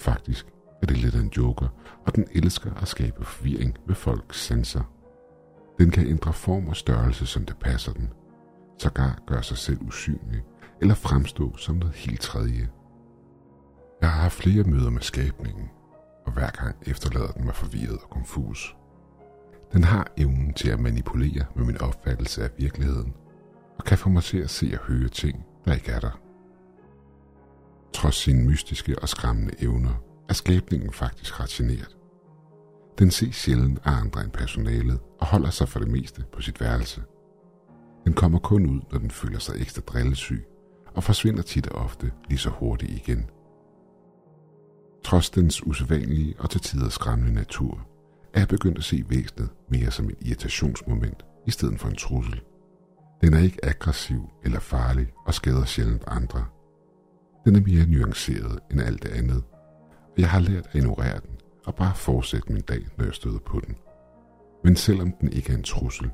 Faktisk 0.00 0.46
er 0.82 0.86
det 0.86 0.96
lidt 0.96 1.14
af 1.14 1.20
en 1.20 1.32
joker, 1.36 1.68
og 2.06 2.16
den 2.16 2.26
elsker 2.32 2.74
at 2.74 2.88
skabe 2.88 3.24
forvirring 3.24 3.76
med 3.86 3.94
folks 3.94 4.40
sanser. 4.40 4.93
Den 5.78 5.90
kan 5.90 6.06
ændre 6.06 6.32
form 6.32 6.68
og 6.68 6.76
størrelse, 6.76 7.26
som 7.26 7.44
det 7.44 7.56
passer 7.58 7.92
den. 7.92 8.10
Sågar 8.78 9.22
gør 9.26 9.40
sig 9.40 9.58
selv 9.58 9.78
usynlig, 9.82 10.42
eller 10.80 10.94
fremstå 10.94 11.56
som 11.56 11.76
noget 11.76 11.94
helt 11.94 12.20
tredje. 12.20 12.68
Jeg 14.00 14.10
har 14.10 14.22
haft 14.22 14.34
flere 14.34 14.64
møder 14.64 14.90
med 14.90 15.00
skabningen, 15.00 15.70
og 16.26 16.32
hver 16.32 16.50
gang 16.50 16.76
efterlader 16.86 17.32
den 17.32 17.44
mig 17.44 17.54
forvirret 17.54 17.98
og 18.02 18.10
konfus. 18.10 18.76
Den 19.72 19.84
har 19.84 20.12
evnen 20.16 20.52
til 20.52 20.70
at 20.70 20.80
manipulere 20.80 21.44
med 21.56 21.64
min 21.64 21.80
opfattelse 21.80 22.44
af 22.44 22.50
virkeligheden, 22.58 23.14
og 23.78 23.84
kan 23.84 23.98
få 23.98 24.08
mig 24.08 24.22
til 24.22 24.38
at 24.38 24.50
se 24.50 24.70
og 24.72 24.86
høre 24.86 25.08
ting, 25.08 25.44
der 25.64 25.74
ikke 25.74 25.92
er 25.92 26.00
der. 26.00 26.20
Trods 27.94 28.16
sine 28.16 28.44
mystiske 28.44 28.98
og 28.98 29.08
skræmmende 29.08 29.54
evner, 29.62 29.94
er 30.28 30.34
skabningen 30.34 30.92
faktisk 30.92 31.40
rationeret. 31.40 31.96
Den 32.98 33.10
ses 33.10 33.36
sjældent 33.36 33.80
af 33.84 33.90
andre 33.90 34.24
end 34.24 34.30
personalet 34.30 35.00
og 35.20 35.26
holder 35.26 35.50
sig 35.50 35.68
for 35.68 35.78
det 35.78 35.88
meste 35.88 36.24
på 36.32 36.40
sit 36.40 36.60
værelse. 36.60 37.02
Den 38.04 38.12
kommer 38.12 38.38
kun 38.38 38.66
ud, 38.66 38.80
når 38.92 38.98
den 38.98 39.10
føler 39.10 39.38
sig 39.38 39.60
ekstra 39.60 39.82
drillesyg, 39.86 40.44
og 40.94 41.04
forsvinder 41.04 41.42
tit 41.42 41.66
og 41.66 41.84
ofte 41.84 42.12
lige 42.28 42.38
så 42.38 42.50
hurtigt 42.50 42.92
igen. 42.92 43.30
Trods 45.04 45.30
dens 45.30 45.66
usædvanlige 45.66 46.34
og 46.38 46.50
til 46.50 46.60
tider 46.60 46.88
skræmmende 46.88 47.34
natur, 47.34 47.86
er 48.34 48.40
jeg 48.40 48.48
begyndt 48.48 48.78
at 48.78 48.84
se 48.84 49.04
væsenet 49.08 49.48
mere 49.68 49.90
som 49.90 50.08
et 50.08 50.16
irritationsmoment 50.20 51.24
i 51.46 51.50
stedet 51.50 51.80
for 51.80 51.88
en 51.88 51.96
trussel. 51.96 52.40
Den 53.22 53.34
er 53.34 53.38
ikke 53.38 53.64
aggressiv 53.64 54.30
eller 54.44 54.60
farlig 54.60 55.12
og 55.26 55.34
skader 55.34 55.64
sjældent 55.64 56.04
andre. 56.06 56.44
Den 57.44 57.56
er 57.56 57.60
mere 57.60 57.86
nuanceret 57.86 58.58
end 58.70 58.80
alt 58.80 59.02
det 59.02 59.08
andet, 59.08 59.42
og 59.90 60.18
jeg 60.18 60.30
har 60.30 60.40
lært 60.40 60.66
at 60.66 60.74
ignorere 60.74 61.20
den 61.20 61.33
og 61.66 61.74
bare 61.74 61.94
fortsætte 61.94 62.52
min 62.52 62.62
dag, 62.62 62.86
når 62.96 63.04
jeg 63.04 63.14
støder 63.14 63.38
på 63.38 63.60
den. 63.66 63.76
Men 64.64 64.76
selvom 64.76 65.12
den 65.20 65.32
ikke 65.32 65.52
er 65.52 65.56
en 65.56 65.62
trussel, 65.62 66.10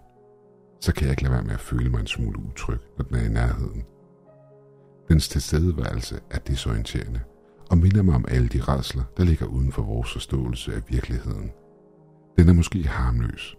så 0.80 0.94
kan 0.94 1.02
jeg 1.02 1.10
ikke 1.10 1.22
lade 1.22 1.34
være 1.34 1.44
med 1.44 1.52
at 1.52 1.60
føle 1.60 1.90
mig 1.90 2.00
en 2.00 2.06
smule 2.06 2.38
utryg, 2.38 2.78
når 2.98 3.04
den 3.04 3.16
er 3.16 3.24
i 3.24 3.28
nærheden. 3.28 3.84
Dens 5.08 5.28
tilstedeværelse 5.28 6.20
er 6.30 6.38
desorienterende 6.38 7.20
og 7.70 7.78
minder 7.78 8.02
mig 8.02 8.14
om 8.14 8.24
alle 8.28 8.48
de 8.48 8.60
redsler, 8.60 9.02
der 9.16 9.24
ligger 9.24 9.46
uden 9.46 9.72
for 9.72 9.82
vores 9.82 10.12
forståelse 10.12 10.74
af 10.74 10.82
virkeligheden. 10.88 11.50
Den 12.38 12.48
er 12.48 12.52
måske 12.52 12.86
harmløs, 12.86 13.56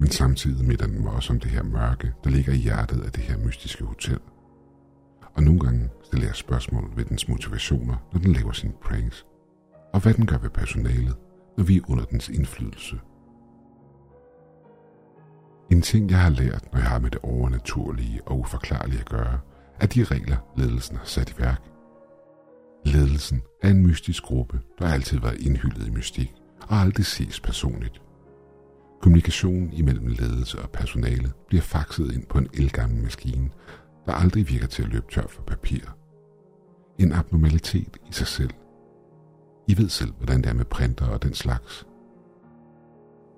men 0.00 0.10
samtidig 0.10 0.66
minder 0.66 0.86
den 0.86 1.02
mig 1.02 1.12
også 1.12 1.32
om 1.32 1.40
det 1.40 1.50
her 1.50 1.62
mørke, 1.62 2.12
der 2.24 2.30
ligger 2.30 2.52
i 2.52 2.56
hjertet 2.56 3.04
af 3.04 3.12
det 3.12 3.22
her 3.22 3.38
mystiske 3.38 3.84
hotel. 3.84 4.18
Og 5.34 5.42
nogle 5.42 5.60
gange 5.60 5.90
stiller 6.04 6.26
jeg 6.26 6.34
spørgsmål 6.34 6.92
ved 6.96 7.04
dens 7.04 7.28
motivationer, 7.28 7.96
når 8.12 8.20
den 8.20 8.32
laver 8.32 8.52
sine 8.52 8.72
pranks, 8.82 9.26
og 9.92 10.00
hvad 10.00 10.14
den 10.14 10.26
gør 10.26 10.38
ved 10.38 10.50
personalet, 10.50 11.16
når 11.56 11.64
vi 11.64 11.76
er 11.76 11.90
under 11.90 12.04
dens 12.04 12.28
indflydelse. 12.28 13.00
En 15.70 15.82
ting, 15.82 16.10
jeg 16.10 16.18
har 16.22 16.30
lært, 16.30 16.72
når 16.72 16.80
jeg 16.80 16.88
har 16.88 16.98
med 16.98 17.10
det 17.10 17.18
overnaturlige 17.22 18.20
og 18.26 18.38
uforklarlige 18.38 19.00
at 19.00 19.08
gøre, 19.08 19.40
er 19.80 19.86
de 19.86 20.04
regler, 20.04 20.36
ledelsen 20.56 20.96
har 20.96 21.04
sat 21.04 21.30
i 21.30 21.40
værk. 21.40 21.62
Ledelsen 22.84 23.42
er 23.62 23.70
en 23.70 23.86
mystisk 23.86 24.22
gruppe, 24.22 24.60
der 24.78 24.88
altid 24.88 25.20
været 25.20 25.40
indhyldet 25.40 25.86
i 25.86 25.90
mystik 25.90 26.34
og 26.68 26.76
aldrig 26.76 27.06
ses 27.06 27.40
personligt. 27.40 28.02
Kommunikationen 29.02 29.72
imellem 29.72 30.06
ledelse 30.06 30.62
og 30.62 30.70
personale 30.70 31.32
bliver 31.48 31.62
faxet 31.62 32.14
ind 32.14 32.26
på 32.26 32.38
en 32.38 32.48
elgammel 32.54 33.02
maskine, 33.02 33.50
der 34.06 34.12
aldrig 34.12 34.48
virker 34.48 34.66
til 34.66 34.82
at 34.82 34.88
løbe 34.88 35.06
tør 35.10 35.26
for 35.26 35.42
papir. 35.42 35.80
En 36.98 37.12
abnormalitet 37.12 37.96
i 38.08 38.12
sig 38.12 38.26
selv. 38.26 38.50
I 39.68 39.78
ved 39.78 39.88
selv, 39.88 40.12
hvordan 40.12 40.42
det 40.42 40.46
er 40.46 40.54
med 40.54 40.64
printer 40.64 41.06
og 41.06 41.22
den 41.22 41.34
slags. 41.34 41.86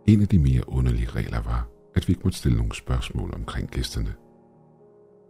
En 0.07 0.23
af 0.23 0.29
de 0.29 0.39
mere 0.39 0.69
underlige 0.69 1.11
regler 1.11 1.41
var, 1.41 1.69
at 1.95 2.09
vi 2.09 2.13
ikke 2.13 2.23
måtte 2.25 2.39
stille 2.39 2.57
nogle 2.57 2.75
spørgsmål 2.75 3.35
omkring 3.35 3.71
gæsterne. 3.71 4.15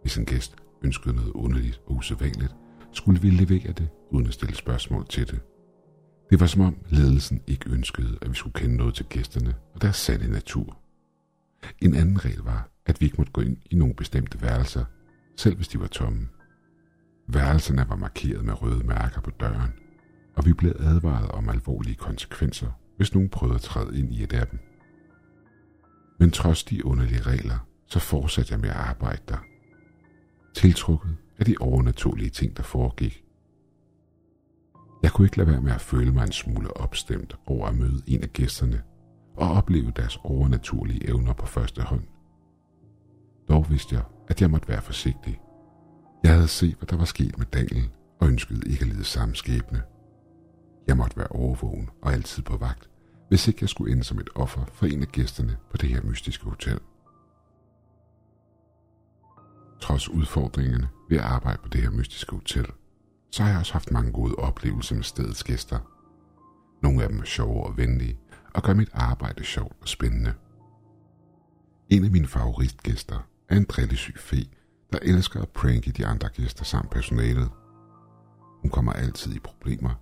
Hvis 0.01 0.17
en 0.17 0.25
gæst 0.25 0.55
ønskede 0.83 1.15
noget 1.15 1.31
underligt 1.31 1.81
og 1.85 1.95
usædvanligt, 1.95 2.55
skulle 2.91 3.21
vi 3.21 3.29
levere 3.29 3.71
det 3.71 3.89
uden 4.11 4.27
at 4.27 4.33
stille 4.33 4.55
spørgsmål 4.55 5.07
til 5.07 5.27
det. 5.27 5.39
Det 6.29 6.39
var 6.39 6.45
som 6.45 6.61
om 6.61 6.77
ledelsen 6.89 7.41
ikke 7.47 7.69
ønskede, 7.69 8.17
at 8.21 8.29
vi 8.29 8.35
skulle 8.35 8.53
kende 8.53 8.77
noget 8.77 8.95
til 8.95 9.05
gæsterne 9.05 9.55
og 9.73 9.81
deres 9.81 9.95
sande 9.95 10.31
natur. 10.31 10.77
En 11.79 11.95
anden 11.95 12.25
regel 12.25 12.41
var, 12.41 12.69
at 12.85 13.01
vi 13.01 13.05
ikke 13.05 13.17
måtte 13.17 13.31
gå 13.31 13.41
ind 13.41 13.57
i 13.71 13.75
nogle 13.75 13.93
bestemte 13.93 14.41
værelser, 14.41 14.85
selv 15.37 15.55
hvis 15.55 15.67
de 15.67 15.79
var 15.79 15.87
tomme. 15.87 16.27
Værelserne 17.27 17.85
var 17.89 17.95
markeret 17.95 18.45
med 18.45 18.61
røde 18.61 18.87
mærker 18.87 19.21
på 19.21 19.29
døren, 19.29 19.73
og 20.35 20.45
vi 20.45 20.53
blev 20.53 20.75
advaret 20.79 21.31
om 21.31 21.49
alvorlige 21.49 21.95
konsekvenser, 21.95 22.71
hvis 22.97 23.13
nogen 23.13 23.29
prøvede 23.29 23.55
at 23.55 23.61
træde 23.61 23.99
ind 23.99 24.13
i 24.13 24.23
et 24.23 24.33
af 24.33 24.47
dem. 24.47 24.59
Men 26.19 26.31
trods 26.31 26.63
de 26.63 26.85
underlige 26.85 27.21
regler, 27.21 27.67
så 27.87 27.99
fortsatte 27.99 28.53
jeg 28.53 28.59
med 28.59 28.69
at 28.69 28.75
arbejde 28.75 29.21
der. 29.27 29.37
Tiltrukket 30.55 31.17
af 31.39 31.45
de 31.45 31.55
overnaturlige 31.59 32.29
ting, 32.29 32.57
der 32.57 32.63
foregik. 32.63 33.23
Jeg 35.03 35.11
kunne 35.11 35.25
ikke 35.25 35.37
lade 35.37 35.49
være 35.49 35.61
med 35.61 35.71
at 35.71 35.81
føle 35.81 36.11
mig 36.11 36.23
en 36.23 36.31
smule 36.31 36.77
opstemt 36.77 37.35
over 37.45 37.67
at 37.67 37.75
møde 37.75 38.01
en 38.07 38.23
af 38.23 38.33
gæsterne 38.33 38.81
og 39.37 39.51
opleve 39.51 39.91
deres 39.95 40.19
overnaturlige 40.23 41.09
evner 41.09 41.33
på 41.33 41.45
første 41.45 41.81
hånd. 41.81 42.03
Dog 43.49 43.69
vidste 43.69 43.95
jeg, 43.95 44.03
at 44.27 44.41
jeg 44.41 44.51
måtte 44.51 44.67
være 44.67 44.81
forsigtig. 44.81 45.39
Jeg 46.23 46.33
havde 46.33 46.47
set, 46.47 46.75
hvad 46.75 46.87
der 46.87 46.97
var 46.97 47.05
sket 47.05 47.37
med 47.37 47.45
Daniel, 47.45 47.89
og 48.19 48.27
ønskede 48.27 48.69
ikke 48.69 48.81
at 48.81 48.87
lide 48.87 49.03
samme 49.03 49.35
skæbne. 49.35 49.81
Jeg 50.87 50.97
måtte 50.97 51.17
være 51.17 51.27
overvågen 51.27 51.89
og 52.01 52.13
altid 52.13 52.43
på 52.43 52.57
vagt, 52.57 52.89
hvis 53.29 53.47
ikke 53.47 53.57
jeg 53.61 53.69
skulle 53.69 53.91
ende 53.91 54.03
som 54.03 54.19
et 54.19 54.29
offer 54.35 54.65
for 54.73 54.85
en 54.85 55.01
af 55.01 55.07
gæsterne 55.07 55.57
på 55.71 55.77
det 55.77 55.89
her 55.89 56.01
mystiske 56.03 56.45
hotel. 56.45 56.79
Trods 59.81 60.09
udfordringerne 60.09 60.89
ved 61.09 61.17
at 61.17 61.23
arbejde 61.23 61.59
på 61.63 61.69
det 61.69 61.81
her 61.81 61.89
mystiske 61.89 62.35
hotel, 62.35 62.67
så 63.31 63.43
har 63.43 63.49
jeg 63.49 63.59
også 63.59 63.73
haft 63.73 63.91
mange 63.91 64.11
gode 64.11 64.35
oplevelser 64.35 64.95
med 64.95 65.03
stedets 65.03 65.43
gæster. 65.43 65.79
Nogle 66.83 67.03
af 67.03 67.09
dem 67.09 67.19
er 67.19 67.23
sjove 67.23 67.63
og 67.63 67.77
venlige, 67.77 68.19
og 68.53 68.63
gør 68.63 68.73
mit 68.73 68.89
arbejde 68.93 69.43
sjovt 69.43 69.75
og 69.81 69.87
spændende. 69.87 70.33
En 71.89 72.05
af 72.05 72.11
mine 72.11 72.27
favoritgæster 72.27 73.19
er 73.49 73.57
en 73.57 73.65
drillesyg 73.65 74.19
fe, 74.19 74.45
der 74.93 74.99
elsker 75.01 75.41
at 75.41 75.49
pranke 75.49 75.91
de 75.91 76.05
andre 76.05 76.29
gæster 76.29 76.63
samt 76.63 76.89
personalet. 76.89 77.49
Hun 78.61 78.71
kommer 78.71 78.93
altid 78.93 79.35
i 79.35 79.39
problemer, 79.39 79.95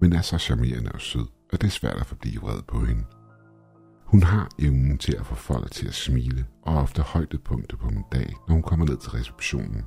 men 0.00 0.12
er 0.12 0.20
så 0.20 0.38
charmerende 0.38 0.92
og 0.92 1.00
sød, 1.00 1.26
at 1.52 1.60
det 1.60 1.66
er 1.66 1.70
svært 1.70 1.96
at 1.96 2.06
forblive 2.06 2.40
vred 2.40 2.62
på 2.68 2.84
hende. 2.84 3.04
Hun 4.06 4.22
har 4.22 4.48
evnen 4.58 4.98
til 4.98 5.16
at 5.16 5.26
få 5.26 5.34
folk 5.34 5.70
til 5.70 5.88
at 5.88 5.94
smile, 5.94 6.46
og 6.62 6.74
ofte 6.76 7.02
højdepunkter 7.02 7.76
på 7.76 7.90
min 7.90 8.04
dag, 8.12 8.34
når 8.48 8.54
hun 8.54 8.62
kommer 8.62 8.86
ned 8.86 8.96
til 8.96 9.10
receptionen. 9.10 9.84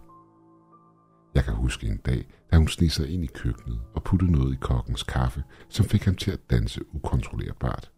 Jeg 1.36 1.44
kan 1.44 1.54
huske 1.54 1.88
en 1.88 1.98
dag, 1.98 2.28
da 2.52 2.58
hun 2.58 2.68
sneg 2.68 2.92
sig 2.92 3.10
ind 3.10 3.24
i 3.24 3.28
køkkenet 3.28 3.80
og 3.96 4.04
puttede 4.04 4.32
noget 4.32 4.54
i 4.54 4.58
kokkens 4.62 5.04
kaffe, 5.04 5.44
som 5.70 5.86
fik 5.86 6.06
ham 6.06 6.16
til 6.16 6.32
at 6.32 6.50
danse 6.50 6.82
ukontrollerbart. 6.96 7.92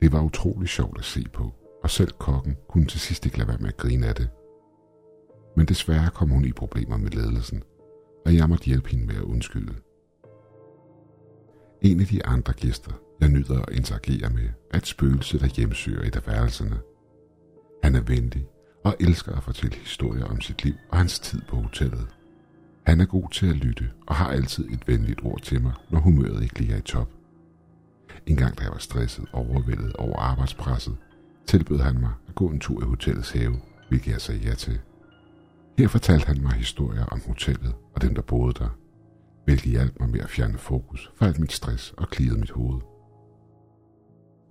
Det 0.00 0.12
var 0.12 0.22
utrolig 0.22 0.68
sjovt 0.68 0.98
at 0.98 1.04
se 1.04 1.26
på, 1.32 1.52
og 1.82 1.90
selv 1.90 2.10
kokken 2.18 2.56
kunne 2.68 2.86
til 2.86 3.00
sidst 3.00 3.26
ikke 3.26 3.38
lade 3.38 3.48
være 3.48 3.58
med 3.58 3.68
at 3.68 3.76
grine 3.76 4.06
af 4.06 4.14
det. 4.14 4.28
Men 5.56 5.66
desværre 5.66 6.10
kom 6.10 6.30
hun 6.30 6.44
i 6.44 6.52
problemer 6.52 6.96
med 6.96 7.10
ledelsen, 7.10 7.62
og 8.26 8.34
jeg 8.34 8.48
måtte 8.48 8.64
hjælpe 8.64 8.90
hende 8.90 9.06
med 9.06 9.16
at 9.16 9.22
undskylde. 9.22 9.74
En 11.82 12.00
af 12.00 12.06
de 12.06 12.26
andre 12.26 12.52
gæster, 12.52 12.92
jeg 13.20 13.28
nyder 13.28 13.62
at 13.62 13.74
interagere 13.76 14.30
med, 14.30 14.48
er 14.70 14.78
et 14.78 14.86
spøgelse, 14.86 15.38
der 15.38 15.46
hjemsøger 15.46 16.02
et 16.02 16.16
af 16.16 16.26
værelserne. 16.26 16.78
Han 17.82 17.94
er 17.94 18.00
venlig 18.00 18.46
og 18.84 18.96
elsker 19.00 19.36
at 19.36 19.42
fortælle 19.42 19.76
historier 19.76 20.24
om 20.24 20.40
sit 20.40 20.64
liv 20.64 20.74
og 20.90 20.98
hans 20.98 21.18
tid 21.18 21.40
på 21.48 21.56
hotellet. 21.56 22.06
Han 22.86 23.00
er 23.00 23.06
god 23.06 23.30
til 23.30 23.46
at 23.46 23.56
lytte 23.56 23.90
og 24.06 24.14
har 24.14 24.30
altid 24.30 24.70
et 24.70 24.88
venligt 24.88 25.20
ord 25.22 25.40
til 25.42 25.62
mig, 25.62 25.72
når 25.90 26.00
humøret 26.00 26.42
ikke 26.42 26.58
lige 26.58 26.72
er 26.72 26.78
i 26.78 26.80
top. 26.80 27.08
En 28.26 28.36
gang 28.36 28.58
da 28.58 28.62
jeg 28.62 28.72
var 28.72 28.78
stresset 28.78 29.24
og 29.32 29.46
overvældet 29.50 29.92
over 29.92 30.18
arbejdspresset, 30.18 30.96
tilbød 31.46 31.78
han 31.78 32.00
mig 32.00 32.12
at 32.28 32.34
gå 32.34 32.48
en 32.48 32.60
tur 32.60 32.82
i 32.82 32.86
hotellets 32.86 33.30
have, 33.30 33.56
hvilket 33.88 34.12
jeg 34.12 34.20
sagde 34.20 34.40
ja 34.40 34.54
til. 34.54 34.80
Her 35.78 35.88
fortalte 35.88 36.26
han 36.26 36.42
mig 36.42 36.52
historier 36.52 37.04
om 37.04 37.20
hotellet 37.26 37.74
og 37.94 38.02
dem, 38.02 38.14
der 38.14 38.22
boede 38.22 38.54
der, 38.58 38.68
hvilket 39.48 39.70
hjalp 39.70 40.00
mig 40.00 40.10
med 40.10 40.20
at 40.20 40.30
fjerne 40.30 40.58
fokus 40.58 41.10
fra 41.16 41.26
alt 41.26 41.38
mit 41.38 41.52
stress 41.52 41.94
og 41.96 42.08
klirrede 42.08 42.40
mit 42.40 42.50
hoved. 42.50 42.80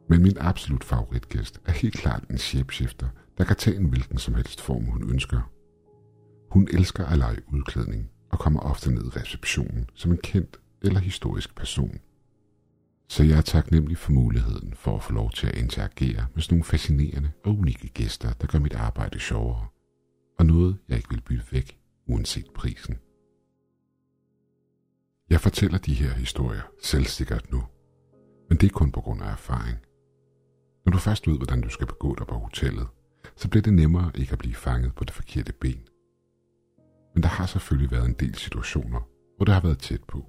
Men 0.09 0.23
min 0.23 0.37
absolut 0.39 0.83
favoritgæst 0.83 1.61
er 1.65 1.71
helt 1.71 1.93
klart 1.93 2.23
en 2.29 2.37
shapeshifter, 2.37 3.07
der 3.37 3.43
kan 3.43 3.55
tage 3.55 3.77
en 3.77 3.85
hvilken 3.85 4.17
som 4.17 4.35
helst 4.35 4.61
form, 4.61 4.85
hun 4.85 5.09
ønsker. 5.09 5.51
Hun 6.51 6.67
elsker 6.71 7.05
at 7.05 7.17
lege 7.17 7.37
udklædning 7.53 8.09
og 8.31 8.39
kommer 8.39 8.59
ofte 8.59 8.91
ned 8.91 9.05
i 9.05 9.19
receptionen 9.19 9.89
som 9.93 10.11
en 10.11 10.17
kendt 10.17 10.59
eller 10.81 10.99
historisk 10.99 11.55
person. 11.55 11.97
Så 13.09 13.23
jeg 13.23 13.37
er 13.37 13.41
taknemmelig 13.41 13.97
for 13.97 14.11
muligheden 14.11 14.73
for 14.73 14.95
at 14.95 15.03
få 15.03 15.13
lov 15.13 15.31
til 15.31 15.47
at 15.47 15.57
interagere 15.57 16.25
med 16.33 16.43
sådan 16.43 16.55
nogle 16.55 16.63
fascinerende 16.63 17.31
og 17.45 17.57
unikke 17.57 17.87
gæster, 17.87 18.33
der 18.33 18.47
gør 18.47 18.59
mit 18.59 18.75
arbejde 18.75 19.19
sjovere. 19.19 19.65
Og 20.39 20.45
noget, 20.45 20.77
jeg 20.89 20.97
ikke 20.97 21.09
vil 21.09 21.21
bytte 21.21 21.51
væk, 21.51 21.77
uanset 22.07 22.47
prisen. 22.55 22.97
Jeg 25.29 25.41
fortæller 25.41 25.77
de 25.77 25.93
her 25.93 26.13
historier 26.13 26.61
selvsikkert 26.81 27.51
nu, 27.51 27.63
men 28.49 28.57
det 28.57 28.67
er 28.67 28.73
kun 28.73 28.91
på 28.91 29.01
grund 29.01 29.21
af 29.21 29.31
erfaring. 29.31 29.77
Når 30.85 30.91
du 30.91 30.97
først 30.97 31.27
ved, 31.27 31.37
hvordan 31.37 31.61
du 31.61 31.69
skal 31.69 31.87
begå 31.87 32.15
dig 32.15 32.27
på 32.27 32.35
hotellet, 32.35 32.87
så 33.35 33.49
bliver 33.49 33.61
det 33.61 33.73
nemmere 33.73 34.11
ikke 34.15 34.31
at 34.31 34.39
blive 34.39 34.55
fanget 34.55 34.95
på 34.95 35.03
det 35.03 35.13
forkerte 35.13 35.53
ben. 35.53 35.87
Men 37.13 37.23
der 37.23 37.29
har 37.29 37.45
selvfølgelig 37.45 37.91
været 37.91 38.05
en 38.05 38.13
del 38.13 38.35
situationer, 38.35 39.01
hvor 39.35 39.45
det 39.45 39.53
har 39.53 39.61
været 39.61 39.79
tæt 39.79 40.03
på. 40.03 40.25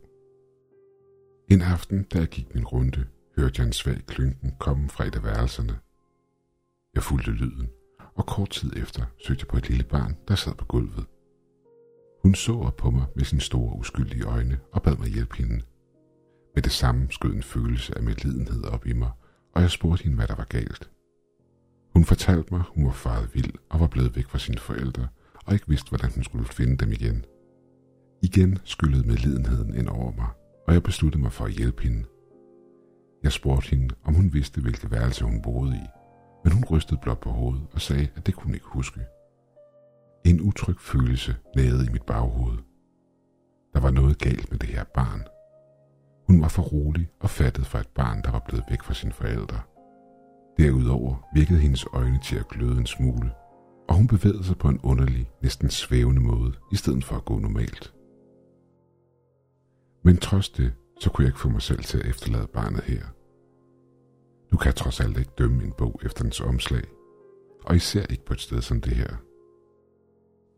En 1.50 1.62
aften, 1.62 2.02
da 2.02 2.18
jeg 2.18 2.28
gik 2.28 2.54
min 2.54 2.64
runde, 2.64 3.06
hørte 3.36 3.54
jeg 3.58 3.66
en 3.66 3.72
svag 3.72 4.06
klynken 4.06 4.54
komme 4.58 4.88
fra 4.88 5.04
et 5.04 5.16
af 5.16 5.24
værelserne. 5.24 5.78
Jeg 6.94 7.02
fulgte 7.02 7.30
lyden, 7.30 7.68
og 8.14 8.26
kort 8.26 8.50
tid 8.50 8.72
efter 8.76 9.04
søgte 9.26 9.42
jeg 9.42 9.48
på 9.48 9.56
et 9.56 9.68
lille 9.68 9.84
barn, 9.84 10.16
der 10.28 10.34
sad 10.34 10.54
på 10.54 10.64
gulvet. 10.64 11.06
Hun 12.22 12.34
så 12.34 12.52
op 12.58 12.76
på 12.76 12.90
mig 12.90 13.06
med 13.16 13.24
sine 13.24 13.40
store 13.40 13.76
uskyldige 13.78 14.24
øjne 14.24 14.58
og 14.72 14.82
bad 14.82 14.96
mig 14.96 15.08
hjælpe 15.08 15.36
hende. 15.36 15.60
Med 16.54 16.62
det 16.62 16.72
samme 16.72 17.06
skød 17.10 17.32
en 17.32 17.42
følelse 17.42 17.96
af 17.96 18.02
medlidenhed 18.02 18.64
op 18.64 18.86
i 18.86 18.92
mig, 18.92 19.10
og 19.54 19.62
jeg 19.62 19.70
spurgte 19.70 20.02
hende, 20.02 20.16
hvad 20.16 20.26
der 20.26 20.34
var 20.34 20.44
galt. 20.44 20.90
Hun 21.92 22.04
fortalte 22.04 22.54
mig, 22.54 22.62
hun 22.74 22.84
var 22.84 22.92
faret 22.92 23.34
vild 23.34 23.52
og 23.68 23.80
var 23.80 23.86
blevet 23.86 24.16
væk 24.16 24.28
fra 24.28 24.38
sine 24.38 24.58
forældre, 24.58 25.08
og 25.46 25.52
ikke 25.52 25.68
vidste, 25.68 25.88
hvordan 25.88 26.10
hun 26.14 26.24
skulle 26.24 26.44
finde 26.44 26.76
dem 26.76 26.92
igen. 26.92 27.24
Igen 28.22 28.58
skyllede 28.64 29.06
medlidenheden 29.06 29.74
ind 29.74 29.88
over 29.88 30.12
mig, 30.12 30.28
og 30.66 30.74
jeg 30.74 30.82
besluttede 30.82 31.22
mig 31.22 31.32
for 31.32 31.44
at 31.44 31.52
hjælpe 31.52 31.82
hende. 31.82 32.04
Jeg 33.22 33.32
spurgte 33.32 33.70
hende, 33.70 33.94
om 34.04 34.14
hun 34.14 34.32
vidste, 34.32 34.60
hvilke 34.60 34.90
værelse 34.90 35.24
hun 35.24 35.42
boede 35.42 35.76
i, 35.76 35.86
men 36.44 36.52
hun 36.52 36.64
rystede 36.70 37.00
blot 37.02 37.20
på 37.20 37.30
hovedet 37.30 37.66
og 37.72 37.80
sagde, 37.80 38.08
at 38.16 38.26
det 38.26 38.34
kunne 38.34 38.44
hun 38.44 38.54
ikke 38.54 38.66
huske. 38.66 39.00
En 40.24 40.40
utryg 40.40 40.80
følelse 40.80 41.36
nagede 41.56 41.86
i 41.86 41.92
mit 41.92 42.02
baghoved. 42.02 42.58
Der 43.74 43.80
var 43.80 43.90
noget 43.90 44.18
galt 44.18 44.50
med 44.50 44.58
det 44.58 44.68
her 44.68 44.84
barn. 44.84 45.22
Hun 46.26 46.42
var 46.42 46.48
for 46.48 46.62
rolig 46.62 47.08
og 47.20 47.30
fattet 47.30 47.66
for 47.66 47.78
et 47.78 47.88
barn, 47.88 48.22
der 48.22 48.30
var 48.30 48.44
blevet 48.48 48.64
væk 48.70 48.82
fra 48.82 48.94
sine 48.94 49.12
forældre. 49.12 49.60
Derudover 50.58 51.28
virkede 51.34 51.58
hendes 51.58 51.86
øjne 51.92 52.20
til 52.24 52.36
at 52.36 52.48
gløde 52.48 52.78
en 52.78 52.86
smule, 52.86 53.30
og 53.88 53.94
hun 53.94 54.06
bevægede 54.06 54.44
sig 54.44 54.58
på 54.58 54.68
en 54.68 54.80
underlig, 54.82 55.30
næsten 55.42 55.70
svævende 55.70 56.20
måde, 56.20 56.52
i 56.72 56.76
stedet 56.76 57.04
for 57.04 57.16
at 57.16 57.24
gå 57.24 57.38
normalt. 57.38 57.94
Men 60.04 60.16
trods 60.16 60.48
det, 60.48 60.72
så 61.00 61.10
kunne 61.10 61.22
jeg 61.24 61.28
ikke 61.28 61.40
få 61.40 61.48
mig 61.48 61.62
selv 61.62 61.82
til 61.82 61.98
at 61.98 62.06
efterlade 62.06 62.46
barnet 62.46 62.84
her. 62.84 63.02
Du 64.52 64.56
kan 64.56 64.72
trods 64.72 65.00
alt 65.00 65.18
ikke 65.18 65.30
dømme 65.38 65.64
en 65.64 65.72
bog 65.78 66.00
efter 66.04 66.22
dens 66.22 66.40
omslag, 66.40 66.84
og 67.64 67.76
især 67.76 68.02
ikke 68.10 68.24
på 68.24 68.32
et 68.32 68.40
sted 68.40 68.60
som 68.60 68.80
det 68.80 68.92
her. 68.92 69.27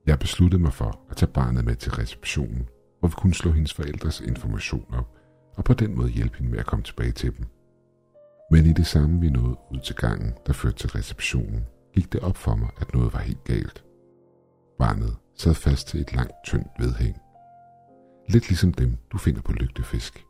Jeg 0.06 0.18
besluttede 0.18 0.62
mig 0.62 0.72
for 0.72 1.00
at 1.10 1.16
tage 1.16 1.32
barnet 1.32 1.64
med 1.64 1.76
til 1.76 1.92
receptionen, 1.92 2.68
hvor 2.98 3.08
vi 3.08 3.14
kunne 3.16 3.34
slå 3.34 3.52
hendes 3.52 3.74
forældres 3.74 4.20
information 4.20 4.94
op, 4.94 5.08
og 5.56 5.64
på 5.64 5.74
den 5.74 5.96
måde 5.96 6.10
hjælpe 6.10 6.38
hende 6.38 6.50
med 6.50 6.58
at 6.58 6.66
komme 6.66 6.82
tilbage 6.82 7.12
til 7.12 7.36
dem. 7.36 7.46
Men 8.50 8.66
i 8.66 8.72
det 8.72 8.86
samme 8.86 9.20
vi 9.20 9.30
nåede 9.30 9.56
ud 9.70 9.80
til 9.80 9.96
gangen, 9.96 10.34
der 10.46 10.52
førte 10.52 10.76
til 10.76 10.90
receptionen, 10.90 11.66
gik 11.94 12.12
det 12.12 12.20
op 12.20 12.36
for 12.36 12.54
mig, 12.54 12.68
at 12.80 12.94
noget 12.94 13.12
var 13.12 13.20
helt 13.20 13.44
galt. 13.44 13.84
Barnet 14.78 15.16
sad 15.36 15.54
fast 15.54 15.88
til 15.88 16.00
et 16.00 16.14
langt, 16.14 16.32
tyndt 16.44 16.68
vedhæng. 16.78 17.16
Lidt 18.28 18.48
ligesom 18.48 18.72
dem, 18.72 18.96
du 19.12 19.18
finder 19.18 19.42
på 19.42 19.52
lygtefisk. 19.52 20.24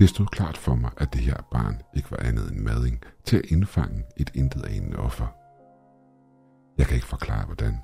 Det 0.00 0.08
stod 0.08 0.26
klart 0.26 0.56
for 0.56 0.74
mig, 0.74 0.90
at 0.96 1.12
det 1.12 1.20
her 1.20 1.36
barn 1.52 1.82
ikke 1.96 2.10
var 2.10 2.16
andet 2.16 2.50
end 2.50 2.60
mading 2.60 3.00
til 3.24 3.36
at 3.36 3.44
indfange 3.44 4.04
et 4.16 4.30
intet 4.34 4.64
anende 4.66 4.96
offer. 4.96 5.26
Jeg 6.78 6.86
kan 6.86 6.94
ikke 6.94 7.06
forklare, 7.06 7.46
hvordan. 7.46 7.78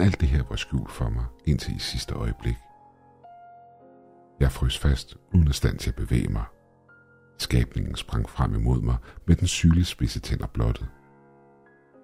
Men 0.00 0.06
alt 0.06 0.20
det 0.20 0.28
her 0.28 0.42
var 0.48 0.56
skjult 0.56 0.90
for 0.90 1.08
mig 1.08 1.24
indtil 1.46 1.76
i 1.76 1.78
sidste 1.78 2.14
øjeblik. 2.14 2.56
Jeg 4.40 4.52
frøs 4.52 4.78
fast, 4.78 5.16
uden 5.34 5.48
at 5.48 5.54
stand 5.54 5.78
til 5.78 5.90
at 5.90 5.96
bevæge 5.96 6.28
mig. 6.28 6.44
Skabningen 7.38 7.96
sprang 7.96 8.28
frem 8.28 8.54
imod 8.54 8.80
mig 8.80 8.96
med 9.26 9.36
den 9.36 9.46
sygelige 9.46 9.84
spidse 9.84 10.20
tænder 10.20 10.46
blottet. 10.46 10.86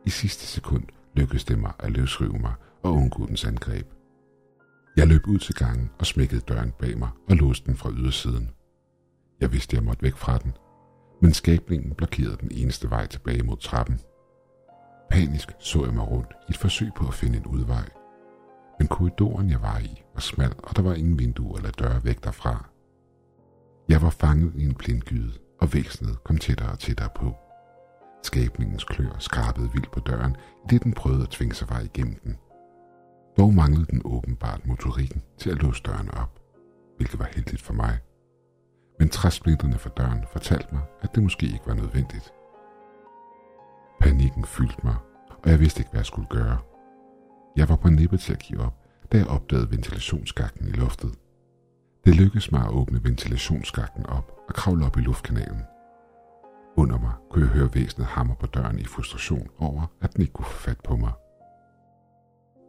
I 0.07 0.11
sidste 0.11 0.47
sekund 0.47 0.85
lykkedes 1.15 1.45
det 1.45 1.59
mig 1.59 1.73
at 1.79 1.93
løsrive 1.93 2.39
mig 2.39 2.55
og 2.83 2.93
undgå 2.93 3.27
dens 3.27 3.45
angreb. 3.45 3.87
Jeg 4.97 5.07
løb 5.07 5.27
ud 5.27 5.39
til 5.39 5.55
gangen 5.55 5.91
og 5.99 6.07
smækkede 6.07 6.41
døren 6.41 6.73
bag 6.79 6.99
mig 6.99 7.09
og 7.29 7.37
låste 7.37 7.67
den 7.67 7.77
fra 7.77 7.91
ydersiden. 7.91 8.51
Jeg 9.41 9.53
vidste, 9.53 9.77
jeg 9.77 9.85
måtte 9.85 10.03
væk 10.03 10.17
fra 10.17 10.39
den, 10.39 10.53
men 11.23 11.33
skabningen 11.33 11.95
blokerede 11.95 12.37
den 12.41 12.51
eneste 12.53 12.91
vej 12.91 13.07
tilbage 13.07 13.43
mod 13.43 13.57
trappen. 13.57 14.01
Panisk 15.11 15.53
så 15.59 15.85
jeg 15.85 15.95
mig 15.95 16.11
rundt 16.11 16.33
i 16.49 16.51
et 16.51 16.57
forsøg 16.57 16.91
på 16.97 17.09
at 17.09 17.15
finde 17.15 17.39
en 17.39 17.47
udvej. 17.47 17.89
Men 18.79 18.89
korridoren, 18.89 19.51
jeg 19.51 19.63
var 19.63 19.79
i, 19.79 20.03
var 20.15 20.21
smal, 20.21 20.55
og 20.59 20.77
der 20.77 20.83
var 20.83 20.95
ingen 20.95 21.19
vinduer 21.19 21.57
eller 21.57 21.71
døre 21.71 22.05
væk 22.05 22.25
derfra. 22.25 22.69
Jeg 23.89 24.03
var 24.03 24.11
fanget 24.11 24.53
i 24.55 24.65
en 24.65 24.75
blindgyde, 24.75 25.33
og 25.61 25.75
væsenet 25.75 26.25
kom 26.25 26.39
tættere 26.39 26.71
og 26.71 26.79
tættere 26.79 27.09
på. 27.17 27.35
Skabningens 28.23 28.85
klør 28.85 29.17
skrabede 29.19 29.71
vildt 29.73 29.91
på 29.91 30.01
døren, 30.01 30.37
i 30.65 30.67
det 30.71 30.85
den 30.85 30.93
prøvede 30.93 31.23
at 31.23 31.29
tvinge 31.29 31.55
sig 31.55 31.69
vej 31.69 31.81
igennem 31.81 32.15
den. 32.25 32.37
Dog 33.39 33.55
manglede 33.55 33.87
den 33.87 34.03
åbenbart 34.05 34.67
motorikken 34.67 35.23
til 35.39 35.51
at 35.51 35.63
låse 35.63 35.83
døren 35.83 36.11
op, 36.15 36.41
hvilket 36.97 37.19
var 37.19 37.29
heldigt 37.35 37.63
for 37.63 37.73
mig. 37.73 37.99
Men 38.99 39.09
træsplinterne 39.09 39.79
fra 39.79 39.91
døren 39.91 40.25
fortalte 40.33 40.75
mig, 40.75 40.83
at 41.03 41.15
det 41.15 41.23
måske 41.23 41.47
ikke 41.47 41.67
var 41.67 41.75
nødvendigt. 41.75 42.33
Panikken 44.01 44.45
fyldte 44.45 44.81
mig, 44.85 44.97
og 45.45 45.51
jeg 45.51 45.61
vidste 45.61 45.81
ikke, 45.81 45.91
hvad 45.91 46.01
jeg 46.01 46.07
skulle 46.07 46.29
gøre. 46.29 46.59
Jeg 47.57 47.69
var 47.69 47.77
på 47.77 47.89
nippet 47.89 48.21
til 48.21 48.33
at 48.33 48.39
give 48.39 48.61
op, 48.61 48.75
da 49.13 49.19
jeg 49.19 49.27
opdagede 49.27 49.71
ventilationsskakten 49.71 50.69
i 50.69 50.71
loftet. 50.71 51.19
Det 52.05 52.15
lykkedes 52.15 52.53
mig 52.53 52.63
at 52.63 52.71
åbne 52.71 53.05
ventilationsskakten 53.05 54.07
op 54.07 54.33
og 54.49 54.55
kravle 54.55 54.87
op 54.87 54.97
i 54.97 55.01
luftkanalen. 55.01 55.63
Under 56.77 56.99
mig 56.99 57.13
kunne 57.31 57.45
jeg 57.45 57.55
høre 57.55 57.75
væsenet 57.75 58.07
hammer 58.07 58.35
på 58.35 58.47
døren 58.47 58.79
i 58.79 58.85
frustration 58.85 59.49
over, 59.59 59.87
at 60.01 60.13
den 60.13 60.21
ikke 60.21 60.33
kunne 60.33 60.47
få 60.47 60.59
fat 60.59 60.81
på 60.85 60.97
mig. 60.97 61.13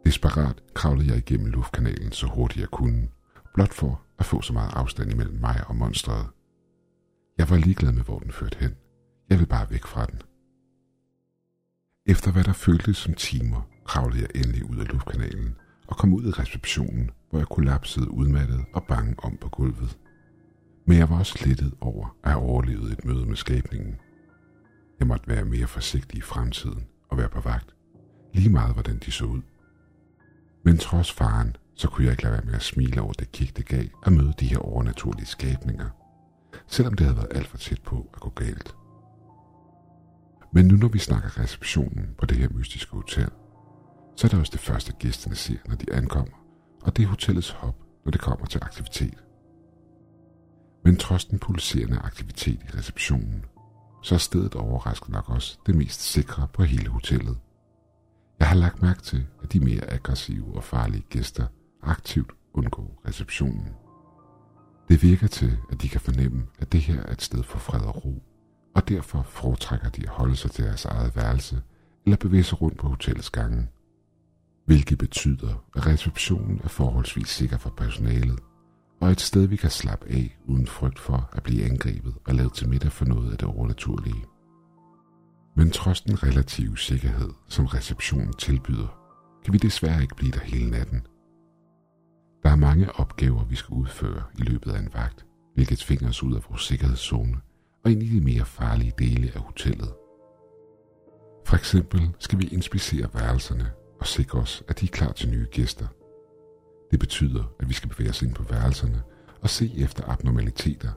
Desperat 0.04 0.62
kravlede 0.74 1.08
jeg 1.08 1.16
igennem 1.16 1.46
luftkanalen 1.46 2.12
så 2.12 2.26
hurtigt 2.26 2.60
jeg 2.60 2.68
kunne, 2.68 3.08
blot 3.54 3.74
for 3.74 4.02
at 4.18 4.24
få 4.24 4.40
så 4.40 4.52
meget 4.52 4.70
afstand 4.74 5.10
imellem 5.12 5.40
mig 5.40 5.64
og 5.66 5.76
monstret. 5.76 6.26
Jeg 7.38 7.50
var 7.50 7.56
ligeglad 7.56 7.92
med, 7.92 8.02
hvor 8.02 8.18
den 8.18 8.32
førte 8.32 8.58
hen. 8.58 8.74
Jeg 9.30 9.38
ville 9.38 9.48
bare 9.48 9.70
væk 9.70 9.86
fra 9.86 10.06
den. 10.06 10.22
Efter 12.08 12.32
hvad 12.32 12.44
der 12.44 12.52
føltes 12.52 12.96
som 12.96 13.14
timer, 13.14 13.68
kravlede 13.84 14.20
jeg 14.20 14.28
endelig 14.34 14.70
ud 14.70 14.76
af 14.76 14.88
luftkanalen 14.88 15.56
og 15.86 15.96
kom 15.96 16.14
ud 16.14 16.24
i 16.24 16.30
receptionen, 16.30 17.10
hvor 17.30 17.38
jeg 17.38 17.48
kollapsede 17.48 18.10
udmattet 18.10 18.64
og 18.74 18.84
bange 18.84 19.14
om 19.18 19.36
på 19.40 19.48
gulvet. 19.48 19.98
Men 20.86 20.98
jeg 20.98 21.10
var 21.10 21.18
også 21.18 21.38
lettet 21.46 21.74
over 21.80 22.16
at 22.24 22.30
have 22.30 22.42
overlevet 22.42 22.92
et 22.92 23.04
møde 23.04 23.26
med 23.26 23.36
skabningen. 23.36 23.96
Jeg 24.98 25.06
måtte 25.06 25.28
være 25.28 25.44
mere 25.44 25.66
forsigtig 25.66 26.18
i 26.18 26.22
fremtiden 26.22 26.86
og 27.08 27.18
være 27.18 27.28
på 27.28 27.40
vagt, 27.40 27.74
lige 28.34 28.50
meget 28.50 28.72
hvordan 28.72 28.98
de 28.98 29.10
så 29.10 29.24
ud. 29.24 29.42
Men 30.64 30.78
trods 30.78 31.12
faren, 31.12 31.56
så 31.74 31.88
kunne 31.88 32.04
jeg 32.04 32.12
ikke 32.12 32.22
lade 32.22 32.34
være 32.34 32.44
med 32.44 32.54
at 32.54 32.62
smile 32.62 33.00
over 33.00 33.12
det 33.12 33.32
kig, 33.32 33.56
det 33.56 33.66
gav 33.66 33.84
at 34.06 34.12
møde 34.12 34.34
de 34.40 34.46
her 34.46 34.58
overnaturlige 34.58 35.26
skabninger, 35.26 35.88
selvom 36.66 36.94
det 36.94 37.06
havde 37.06 37.16
været 37.16 37.36
alt 37.36 37.46
for 37.46 37.56
tæt 37.56 37.82
på 37.82 38.10
at 38.14 38.20
gå 38.20 38.30
galt. 38.30 38.74
Men 40.52 40.66
nu 40.66 40.76
når 40.76 40.88
vi 40.88 40.98
snakker 40.98 41.38
receptionen 41.38 42.14
på 42.18 42.26
det 42.26 42.36
her 42.36 42.48
mystiske 42.48 42.92
hotel, 42.92 43.30
så 44.16 44.26
er 44.26 44.28
det 44.28 44.38
også 44.38 44.52
det 44.52 44.60
første 44.60 44.92
gæsterne 44.92 45.36
ser, 45.36 45.58
når 45.68 45.74
de 45.76 45.92
ankommer, 45.92 46.36
og 46.82 46.96
det 46.96 47.02
er 47.02 47.06
hotellets 47.06 47.50
hop, 47.50 47.76
når 48.04 48.10
det 48.10 48.20
kommer 48.20 48.46
til 48.46 48.60
aktivitet. 48.62 49.24
Men 50.84 50.96
trods 50.96 51.24
den 51.24 51.38
pulserende 51.38 51.98
aktivitet 51.98 52.60
i 52.62 52.76
receptionen, 52.78 53.44
så 54.02 54.14
er 54.14 54.18
stedet 54.18 54.54
overraskende 54.54 55.12
nok 55.12 55.28
også 55.28 55.58
det 55.66 55.74
mest 55.74 56.00
sikre 56.00 56.48
på 56.52 56.62
hele 56.62 56.88
hotellet. 56.88 57.38
Jeg 58.38 58.48
har 58.48 58.56
lagt 58.56 58.82
mærke 58.82 59.02
til, 59.02 59.26
at 59.42 59.52
de 59.52 59.60
mere 59.60 59.90
aggressive 59.90 60.56
og 60.56 60.64
farlige 60.64 61.04
gæster 61.10 61.46
aktivt 61.82 62.30
undgår 62.54 63.02
receptionen. 63.08 63.68
Det 64.88 65.02
virker 65.02 65.26
til, 65.26 65.58
at 65.72 65.82
de 65.82 65.88
kan 65.88 66.00
fornemme, 66.00 66.46
at 66.58 66.72
det 66.72 66.80
her 66.80 67.02
er 67.02 67.12
et 67.12 67.22
sted 67.22 67.42
for 67.42 67.58
fred 67.58 67.80
og 67.80 68.04
ro, 68.04 68.22
og 68.74 68.88
derfor 68.88 69.22
foretrækker 69.22 69.88
de 69.88 70.02
at 70.02 70.08
holde 70.08 70.36
sig 70.36 70.50
til 70.50 70.64
deres 70.64 70.84
eget 70.84 71.16
værelse 71.16 71.62
eller 72.04 72.16
bevæge 72.16 72.44
sig 72.44 72.62
rundt 72.62 72.78
på 72.78 72.88
hotellets 72.88 73.30
gange. 73.30 73.68
Hvilket 74.66 74.98
betyder, 74.98 75.64
at 75.76 75.86
receptionen 75.86 76.60
er 76.64 76.68
forholdsvis 76.68 77.28
sikker 77.28 77.58
for 77.58 77.70
personalet, 77.70 78.40
og 79.00 79.10
et 79.10 79.20
sted 79.20 79.46
vi 79.46 79.56
kan 79.56 79.70
slappe 79.70 80.08
af 80.08 80.38
uden 80.46 80.66
frygt 80.66 80.98
for 80.98 81.30
at 81.32 81.42
blive 81.42 81.64
angrebet 81.64 82.14
og 82.26 82.34
lavet 82.34 82.52
til 82.52 82.68
middag 82.68 82.92
for 82.92 83.04
noget 83.04 83.32
af 83.32 83.38
det 83.38 83.48
overnaturlige. 83.48 84.24
Men 85.56 85.70
trods 85.70 86.00
den 86.00 86.22
relative 86.22 86.78
sikkerhed, 86.78 87.30
som 87.48 87.66
receptionen 87.66 88.32
tilbyder, 88.32 88.98
kan 89.44 89.52
vi 89.52 89.58
desværre 89.58 90.02
ikke 90.02 90.14
blive 90.14 90.32
der 90.32 90.40
hele 90.40 90.70
natten. 90.70 91.06
Der 92.42 92.50
er 92.50 92.56
mange 92.56 92.92
opgaver, 92.92 93.44
vi 93.44 93.56
skal 93.56 93.74
udføre 93.74 94.22
i 94.38 94.42
løbet 94.42 94.70
af 94.70 94.78
en 94.78 94.90
vagt, 94.94 95.26
hvilket 95.54 95.78
tvinger 95.78 96.08
os 96.08 96.22
ud 96.22 96.34
af 96.34 96.44
vores 96.48 96.62
sikkerhedszone 96.62 97.36
og 97.88 97.92
ind 97.92 98.02
i 98.02 98.16
de 98.16 98.20
mere 98.20 98.44
farlige 98.44 98.92
dele 98.98 99.32
af 99.34 99.40
hotellet. 99.40 99.94
For 101.46 101.56
eksempel 101.56 102.00
skal 102.18 102.38
vi 102.38 102.46
inspicere 102.46 103.08
værelserne 103.14 103.70
og 104.00 104.06
sikre 104.06 104.38
os, 104.38 104.62
at 104.68 104.80
de 104.80 104.84
er 104.84 104.90
klar 104.90 105.12
til 105.12 105.30
nye 105.30 105.46
gæster. 105.50 105.86
Det 106.90 107.00
betyder, 107.00 107.44
at 107.60 107.68
vi 107.68 107.74
skal 107.74 107.88
bevæge 107.88 108.10
os 108.10 108.22
ind 108.22 108.34
på 108.34 108.42
værelserne 108.42 109.02
og 109.40 109.50
se 109.50 109.72
efter 109.78 110.08
abnormaliteter, 110.08 110.90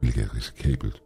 hvilket 0.00 0.24
er 0.24 0.36
risikabelt. 0.36 1.02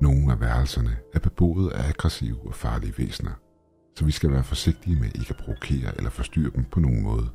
Nogle 0.00 0.32
af 0.32 0.40
værelserne 0.40 0.96
er 1.14 1.18
beboet 1.18 1.72
af 1.72 1.88
aggressive 1.88 2.46
og 2.46 2.54
farlige 2.54 2.98
væsener, 2.98 3.32
så 3.96 4.04
vi 4.04 4.12
skal 4.12 4.30
være 4.30 4.44
forsigtige 4.44 4.96
med 4.96 5.08
ikke 5.14 5.30
at 5.30 5.44
provokere 5.44 5.96
eller 5.96 6.10
forstyrre 6.10 6.50
dem 6.54 6.64
på 6.64 6.80
nogen 6.80 7.02
måde. 7.02 7.30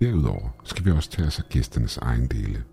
Derudover 0.00 0.48
skal 0.64 0.84
vi 0.84 0.90
også 0.90 1.10
tage 1.10 1.26
os 1.26 1.38
af 1.38 1.44
gæsternes 1.48 1.96
egen 1.96 2.26
dele. 2.26 2.64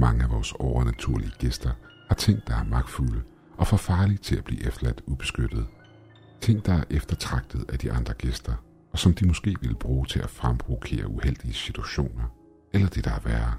Mange 0.00 0.24
af 0.24 0.30
vores 0.30 0.52
overnaturlige 0.52 1.32
gæster 1.38 1.70
har 2.08 2.14
ting, 2.14 2.46
der 2.46 2.54
er 2.54 2.64
magtfulde 2.64 3.22
og 3.56 3.66
for 3.66 3.76
farlige 3.76 4.18
til 4.18 4.36
at 4.36 4.44
blive 4.44 4.66
efterladt 4.66 5.02
ubeskyttet. 5.06 5.66
Ting, 6.40 6.66
der 6.66 6.72
er 6.72 6.84
eftertragtet 6.90 7.64
af 7.68 7.78
de 7.78 7.92
andre 7.92 8.14
gæster, 8.14 8.54
og 8.92 8.98
som 8.98 9.14
de 9.14 9.26
måske 9.26 9.56
vil 9.60 9.74
bruge 9.74 10.06
til 10.06 10.20
at 10.20 10.30
fremprovokere 10.30 11.08
uheldige 11.08 11.54
situationer, 11.54 12.24
eller 12.72 12.88
det, 12.88 13.04
der 13.04 13.10
er 13.10 13.20
værre. 13.24 13.54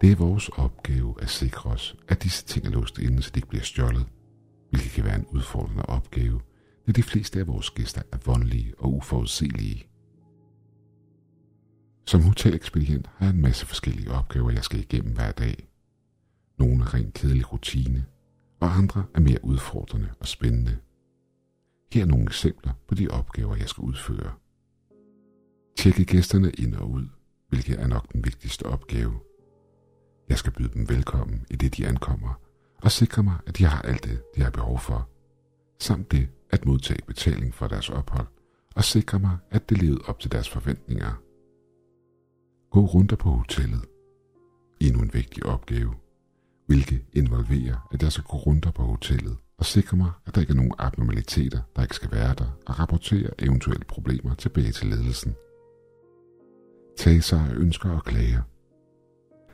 Det 0.00 0.12
er 0.12 0.16
vores 0.16 0.48
opgave 0.48 1.14
at 1.22 1.30
sikre 1.30 1.70
os, 1.70 1.96
at 2.08 2.22
disse 2.22 2.44
ting 2.44 2.66
er 2.66 2.70
låst 2.70 2.98
inde, 2.98 3.22
så 3.22 3.30
de 3.34 3.38
ikke 3.38 3.48
bliver 3.48 3.64
stjålet, 3.64 4.06
hvilket 4.70 4.92
kan 4.92 5.04
være 5.04 5.16
en 5.16 5.26
udfordrende 5.26 5.86
opgave, 5.86 6.40
da 6.86 6.92
de 6.92 7.02
fleste 7.02 7.40
af 7.40 7.46
vores 7.46 7.70
gæster 7.70 8.02
er 8.12 8.18
voldelige 8.26 8.74
og 8.78 8.94
uforudsigelige. 8.94 9.89
Som 12.10 12.22
hotelekspedient 12.22 13.10
har 13.16 13.26
jeg 13.26 13.34
en 13.34 13.42
masse 13.42 13.66
forskellige 13.66 14.10
opgaver, 14.10 14.50
jeg 14.50 14.64
skal 14.64 14.78
igennem 14.78 15.14
hver 15.14 15.32
dag. 15.32 15.68
Nogle 16.58 16.84
er 16.84 16.94
rent 16.94 17.14
kedelig 17.14 17.52
rutine, 17.52 18.04
og 18.60 18.76
andre 18.76 19.04
er 19.14 19.20
mere 19.20 19.44
udfordrende 19.44 20.08
og 20.20 20.26
spændende. 20.26 20.78
Her 21.92 22.02
er 22.02 22.06
nogle 22.06 22.24
eksempler 22.24 22.72
på 22.88 22.94
de 22.94 23.08
opgaver, 23.08 23.56
jeg 23.56 23.68
skal 23.68 23.82
udføre. 23.82 24.32
Tjekke 25.78 26.04
gæsterne 26.04 26.50
ind 26.50 26.74
og 26.74 26.90
ud, 26.90 27.06
hvilket 27.48 27.80
er 27.80 27.86
nok 27.86 28.12
den 28.12 28.24
vigtigste 28.24 28.66
opgave. 28.66 29.20
Jeg 30.28 30.38
skal 30.38 30.52
byde 30.52 30.72
dem 30.74 30.88
velkommen 30.88 31.46
i 31.50 31.56
det, 31.56 31.76
de 31.76 31.86
ankommer, 31.86 32.40
og 32.82 32.90
sikre 32.90 33.22
mig, 33.22 33.36
at 33.46 33.58
de 33.58 33.64
har 33.64 33.82
alt 33.82 34.04
det, 34.04 34.22
de 34.36 34.42
har 34.42 34.50
behov 34.50 34.78
for. 34.78 35.08
Samt 35.78 36.12
det 36.12 36.28
at 36.50 36.66
modtage 36.66 37.02
betaling 37.06 37.54
for 37.54 37.68
deres 37.68 37.90
ophold, 37.90 38.26
og 38.74 38.84
sikre 38.84 39.18
mig, 39.18 39.38
at 39.50 39.68
det 39.68 39.78
levede 39.78 40.00
op 40.06 40.20
til 40.20 40.32
deres 40.32 40.48
forventninger. 40.48 41.29
Gå 42.70 42.86
rundt 42.86 43.18
på 43.18 43.30
hotellet. 43.30 43.84
Endnu 44.80 45.02
en 45.02 45.14
vigtig 45.14 45.46
opgave, 45.46 45.94
hvilket 46.66 47.00
involverer, 47.12 47.88
at 47.92 48.02
jeg 48.02 48.12
skal 48.12 48.24
gå 48.24 48.36
rundt 48.36 48.74
på 48.74 48.82
hotellet 48.82 49.36
og 49.58 49.66
sikre 49.66 49.96
mig, 49.96 50.10
at 50.26 50.34
der 50.34 50.40
ikke 50.40 50.50
er 50.50 50.56
nogen 50.56 50.74
abnormaliteter, 50.78 51.60
der 51.76 51.82
ikke 51.82 51.94
skal 51.94 52.12
være 52.12 52.34
der, 52.34 52.58
og 52.66 52.78
rapportere 52.78 53.30
eventuelle 53.38 53.84
problemer 53.84 54.34
tilbage 54.34 54.72
til 54.72 54.88
ledelsen. 54.88 55.34
Tag 56.98 57.22
sig 57.22 57.40
af 57.40 57.54
ønsker 57.54 57.90
og 57.90 58.04
klager. 58.04 58.42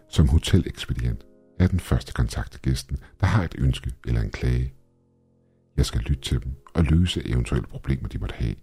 Som 0.09 0.29
hotelekspedient 0.29 1.27
er 1.59 1.67
den 1.67 1.81
første 1.81 2.13
kontakt 2.13 2.53
til 2.53 2.61
gæsten, 2.61 2.99
der 3.21 3.27
har 3.27 3.45
et 3.45 3.55
ønske 3.59 3.93
eller 4.07 4.21
en 4.21 4.31
klage. 4.31 4.73
Jeg 5.77 5.87
skal 5.87 6.01
lytte 6.01 6.23
til 6.23 6.45
dem 6.45 6.53
og 6.75 6.85
løse 6.85 7.29
eventuelle 7.29 7.67
problemer, 7.67 8.09
de 8.09 8.19
måtte 8.19 8.35
have, 8.35 8.55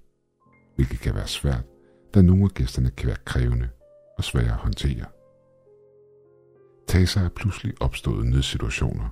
hvilket 0.75 0.99
kan 0.99 1.15
være 1.15 1.27
svært, 1.27 1.63
da 2.13 2.21
nogle 2.21 2.43
af 2.43 2.51
gæsterne 2.51 2.89
kan 2.89 3.07
være 3.07 3.23
krævende 3.25 3.69
og 4.23 4.27
svære 4.27 4.51
at 4.51 4.57
håndtere. 4.57 5.05
Tag 6.87 7.07
sig 7.07 7.23
af 7.23 7.31
pludselig 7.31 7.73
opståede 7.81 8.29
nødsituationer, 8.29 9.09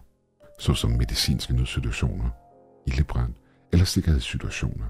såsom 0.60 0.92
medicinske 0.92 1.54
nødsituationer, 1.54 2.30
ildebrand 2.88 3.34
eller 3.72 3.86
sikkerhedssituationer. 3.86 4.86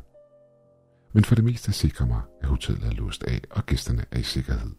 Men 1.13 1.23
for 1.23 1.36
det 1.36 1.43
meste 1.43 1.71
sikrer 1.71 2.07
mig, 2.07 2.21
at 2.41 2.47
hotellet 2.47 2.86
er 2.86 2.91
låst 2.91 3.23
af, 3.23 3.41
og 3.51 3.65
gæsterne 3.65 4.05
er 4.12 4.19
i 4.19 4.23
sikkerhed. 4.23 4.71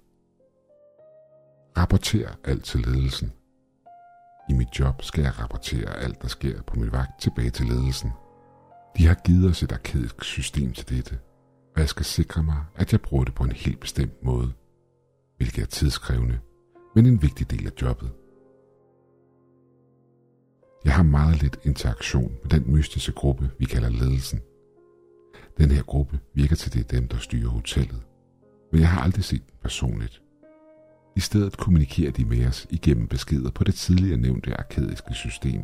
Rapporter 1.77 2.29
alt 2.45 2.65
til 2.65 2.81
ledelsen. 2.81 3.33
I 4.51 4.53
mit 4.53 4.79
job 4.79 5.03
skal 5.03 5.23
jeg 5.23 5.39
rapportere 5.41 5.97
alt, 5.97 6.23
der 6.23 6.29
sker 6.29 6.63
på 6.63 6.75
min 6.75 6.93
vagt 6.93 7.21
tilbage 7.21 7.51
til 7.51 7.67
ledelsen. 7.67 8.11
De 8.99 9.07
har 9.07 9.15
givet 9.15 9.51
os 9.51 9.63
et 9.63 9.73
arkædisk 9.73 10.25
system 10.25 10.73
til 10.73 10.89
dette, 10.89 11.19
og 11.75 11.81
jeg 11.81 11.89
skal 11.89 12.05
sikre 12.05 12.43
mig, 12.43 12.65
at 12.75 12.93
jeg 12.93 13.01
bruger 13.01 13.25
det 13.25 13.35
på 13.35 13.45
en 13.45 13.53
helt 13.53 13.81
bestemt 13.81 14.25
måde, 14.25 14.53
hvilket 15.43 15.63
er 15.63 15.67
tidskrævende, 15.67 16.39
men 16.95 17.07
en 17.07 17.23
vigtig 17.23 17.51
del 17.51 17.67
af 17.67 17.83
jobbet. 17.83 18.11
Jeg 20.85 20.95
har 20.95 21.03
meget 21.03 21.43
lidt 21.43 21.59
interaktion 21.63 22.33
med 22.43 22.51
den 22.51 22.73
mystiske 22.73 23.13
gruppe, 23.13 23.51
vi 23.59 23.65
kalder 23.65 23.89
ledelsen. 23.89 24.41
Den 25.59 25.71
her 25.71 25.83
gruppe 25.83 26.21
virker 26.35 26.57
til 26.57 26.73
det 26.73 26.81
er 26.81 26.99
dem, 26.99 27.09
der 27.09 27.19
styrer 27.19 27.49
hotellet, 27.49 28.03
men 28.73 28.81
jeg 28.81 28.89
har 28.89 29.01
aldrig 29.01 29.25
set 29.25 29.47
dem 29.47 29.57
personligt. 29.63 30.23
I 31.17 31.21
stedet 31.21 31.57
kommunikerer 31.57 32.13
de 32.13 32.25
med 32.25 32.47
os 32.47 32.67
igennem 32.71 33.09
beskeder 33.09 33.51
på 33.51 33.65
det 33.65 33.75
tidligere 33.75 34.17
nævnte 34.17 34.55
arkædiske 34.55 35.15
system. 35.15 35.63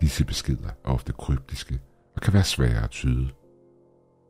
Disse 0.00 0.24
beskeder 0.24 0.68
er 0.68 0.90
ofte 0.90 1.12
kryptiske 1.12 1.80
og 2.16 2.22
kan 2.22 2.34
være 2.34 2.44
svære 2.44 2.84
at 2.84 2.90
tyde. 2.90 3.28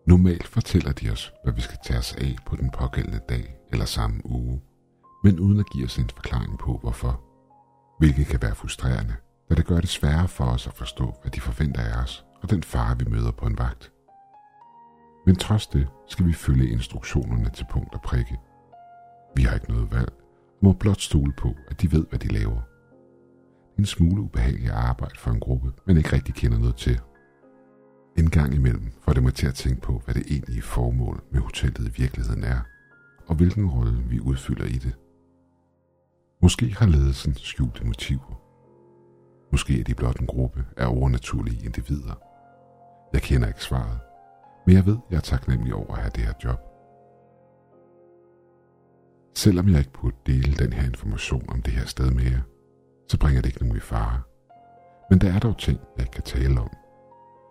Normalt 0.07 0.47
fortæller 0.47 0.93
de 0.93 1.11
os, 1.11 1.33
hvad 1.45 1.53
vi 1.53 1.61
skal 1.61 1.79
tage 1.85 1.99
os 1.99 2.13
af 2.13 2.37
på 2.47 2.57
den 2.57 2.71
pågældende 2.71 3.21
dag 3.29 3.57
eller 3.73 3.85
samme 3.85 4.21
uge, 4.25 4.63
men 5.25 5.41
uden 5.41 5.61
at 5.61 5.71
give 5.73 5.85
os 5.85 5.99
en 5.99 6.11
forklaring 6.15 6.59
på 6.59 6.79
hvorfor. 6.83 7.21
Hvilket 7.99 8.27
kan 8.27 8.43
være 8.43 8.55
frustrerende, 8.55 9.15
da 9.51 9.55
det 9.55 9.67
gør 9.67 9.81
det 9.81 9.89
sværere 9.89 10.29
for 10.29 10.45
os 10.45 10.67
at 10.67 10.75
forstå, 10.75 11.15
hvad 11.23 11.31
de 11.31 11.41
forventer 11.41 11.81
af 11.81 12.03
os 12.03 12.25
og 12.43 12.51
den 12.51 12.63
fare, 12.63 12.99
vi 12.99 13.05
møder 13.05 13.31
på 13.31 13.47
en 13.47 13.59
vagt. 13.59 13.93
Men 15.27 15.37
trods 15.37 15.67
det 15.67 15.89
skal 16.09 16.27
vi 16.27 16.33
følge 16.33 16.69
instruktionerne 16.69 17.51
til 17.51 17.67
punkt 17.71 17.95
og 17.95 18.03
prikke. 18.03 18.41
Vi 19.37 19.43
har 19.43 19.55
ikke 19.55 19.73
noget 19.73 19.93
valg, 19.93 20.13
og 20.13 20.59
må 20.63 20.73
blot 20.73 21.01
stole 21.01 21.33
på, 21.33 21.55
at 21.69 21.83
de 21.83 21.93
ved, 21.93 22.07
hvad 22.09 22.19
de 22.19 22.29
laver. 22.29 22.61
En 23.79 23.87
smule 23.87 24.23
ubehagelig 24.23 24.71
arbejde 24.71 25.19
for 25.19 25.31
en 25.31 25.41
gruppe, 25.41 25.73
man 25.87 25.97
ikke 25.97 26.13
rigtig 26.13 26.35
kender 26.35 26.59
noget 26.59 26.77
til. 26.77 27.01
En 28.19 28.31
gang 28.31 28.55
imellem 28.55 28.93
får 29.01 29.13
det 29.13 29.23
mig 29.23 29.35
til 29.35 29.47
at 29.47 29.55
tænke 29.55 29.81
på, 29.81 30.03
hvad 30.05 30.15
det 30.15 30.27
egentlige 30.31 30.63
formål 30.63 31.23
med 31.31 31.41
hotellet 31.41 31.89
i 31.89 32.01
virkeligheden 32.01 32.45
er, 32.45 32.61
og 33.27 33.35
hvilken 33.35 33.71
rolle 33.71 34.03
vi 34.03 34.21
udfylder 34.21 34.65
i 34.65 34.79
det. 34.79 34.97
Måske 36.43 36.75
har 36.79 36.87
ledelsen 36.87 37.35
skjulte 37.35 37.87
motiver. 37.87 38.41
Måske 39.53 39.81
er 39.81 39.85
de 39.85 39.95
blot 39.95 40.21
en 40.21 40.27
gruppe 40.27 40.65
af 40.77 40.87
overnaturlige 40.87 41.65
individer. 41.65 42.15
Jeg 43.13 43.23
kender 43.23 43.49
ikke 43.49 43.63
svaret, 43.63 43.99
men 44.67 44.77
jeg 44.77 44.87
ved, 44.87 44.99
jeg 45.11 45.17
er 45.17 45.21
taknemmelig 45.21 45.75
over 45.75 45.95
at 45.95 46.01
have 46.01 46.13
det 46.15 46.25
her 46.25 46.33
job. 46.45 46.61
Selvom 49.35 49.69
jeg 49.69 49.79
ikke 49.79 49.93
burde 49.93 50.17
dele 50.27 50.57
den 50.57 50.73
her 50.73 50.85
information 50.85 51.45
om 51.49 51.63
det 51.63 51.73
her 51.73 51.87
sted 51.87 52.11
med 52.11 52.25
jer, 52.25 52.41
så 53.09 53.19
bringer 53.19 53.43
det 53.43 53.49
ikke 53.49 53.61
nogen 53.61 53.77
i 53.77 53.81
fare. 53.81 54.23
Men 55.11 55.19
der 55.21 55.33
er 55.33 55.39
dog 55.39 55.59
ting, 55.59 55.81
jeg 55.97 56.03
ikke 56.07 56.13
kan 56.13 56.23
tale 56.23 56.61
om. 56.61 56.71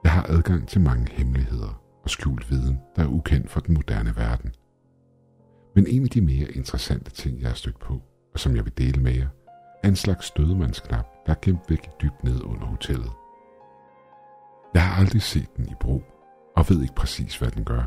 Jeg 0.04 0.12
har 0.12 0.26
adgang 0.30 0.68
til 0.68 0.82
mange 0.82 1.12
hemmeligheder 1.12 1.82
og 2.04 2.10
skjult 2.10 2.52
viden, 2.52 2.80
der 2.96 3.04
er 3.04 3.08
ukendt 3.08 3.50
for 3.50 3.60
den 3.60 3.74
moderne 3.74 4.16
verden. 4.16 4.56
Men 5.76 5.88
en 5.88 6.04
af 6.04 6.10
de 6.10 6.22
mere 6.22 6.52
interessante 6.52 7.12
ting, 7.12 7.42
jeg 7.42 7.50
har 7.50 7.56
stødt 7.56 7.80
på, 7.80 8.02
og 8.34 8.39
som 8.39 8.56
jeg 8.56 8.66
vil 8.66 8.78
dele 8.78 9.02
med 9.02 9.13
jer, 9.13 9.28
er 9.84 9.88
en 9.88 9.96
slags 9.96 10.26
stødemandsknap, 10.26 11.06
der 11.26 11.32
er 11.32 11.38
gemt 11.42 11.70
væk 11.70 11.89
dybt 12.02 12.24
ned 12.24 12.42
under 12.42 12.66
hotellet. 12.66 13.12
Jeg 14.74 14.88
har 14.88 15.02
aldrig 15.02 15.22
set 15.22 15.58
den 15.58 15.66
i 15.66 15.74
brug, 15.80 16.04
og 16.56 16.66
ved 16.70 16.82
ikke 16.82 16.96
præcis, 16.96 17.38
hvad 17.38 17.52
den 17.52 17.63
gør. 17.63 17.84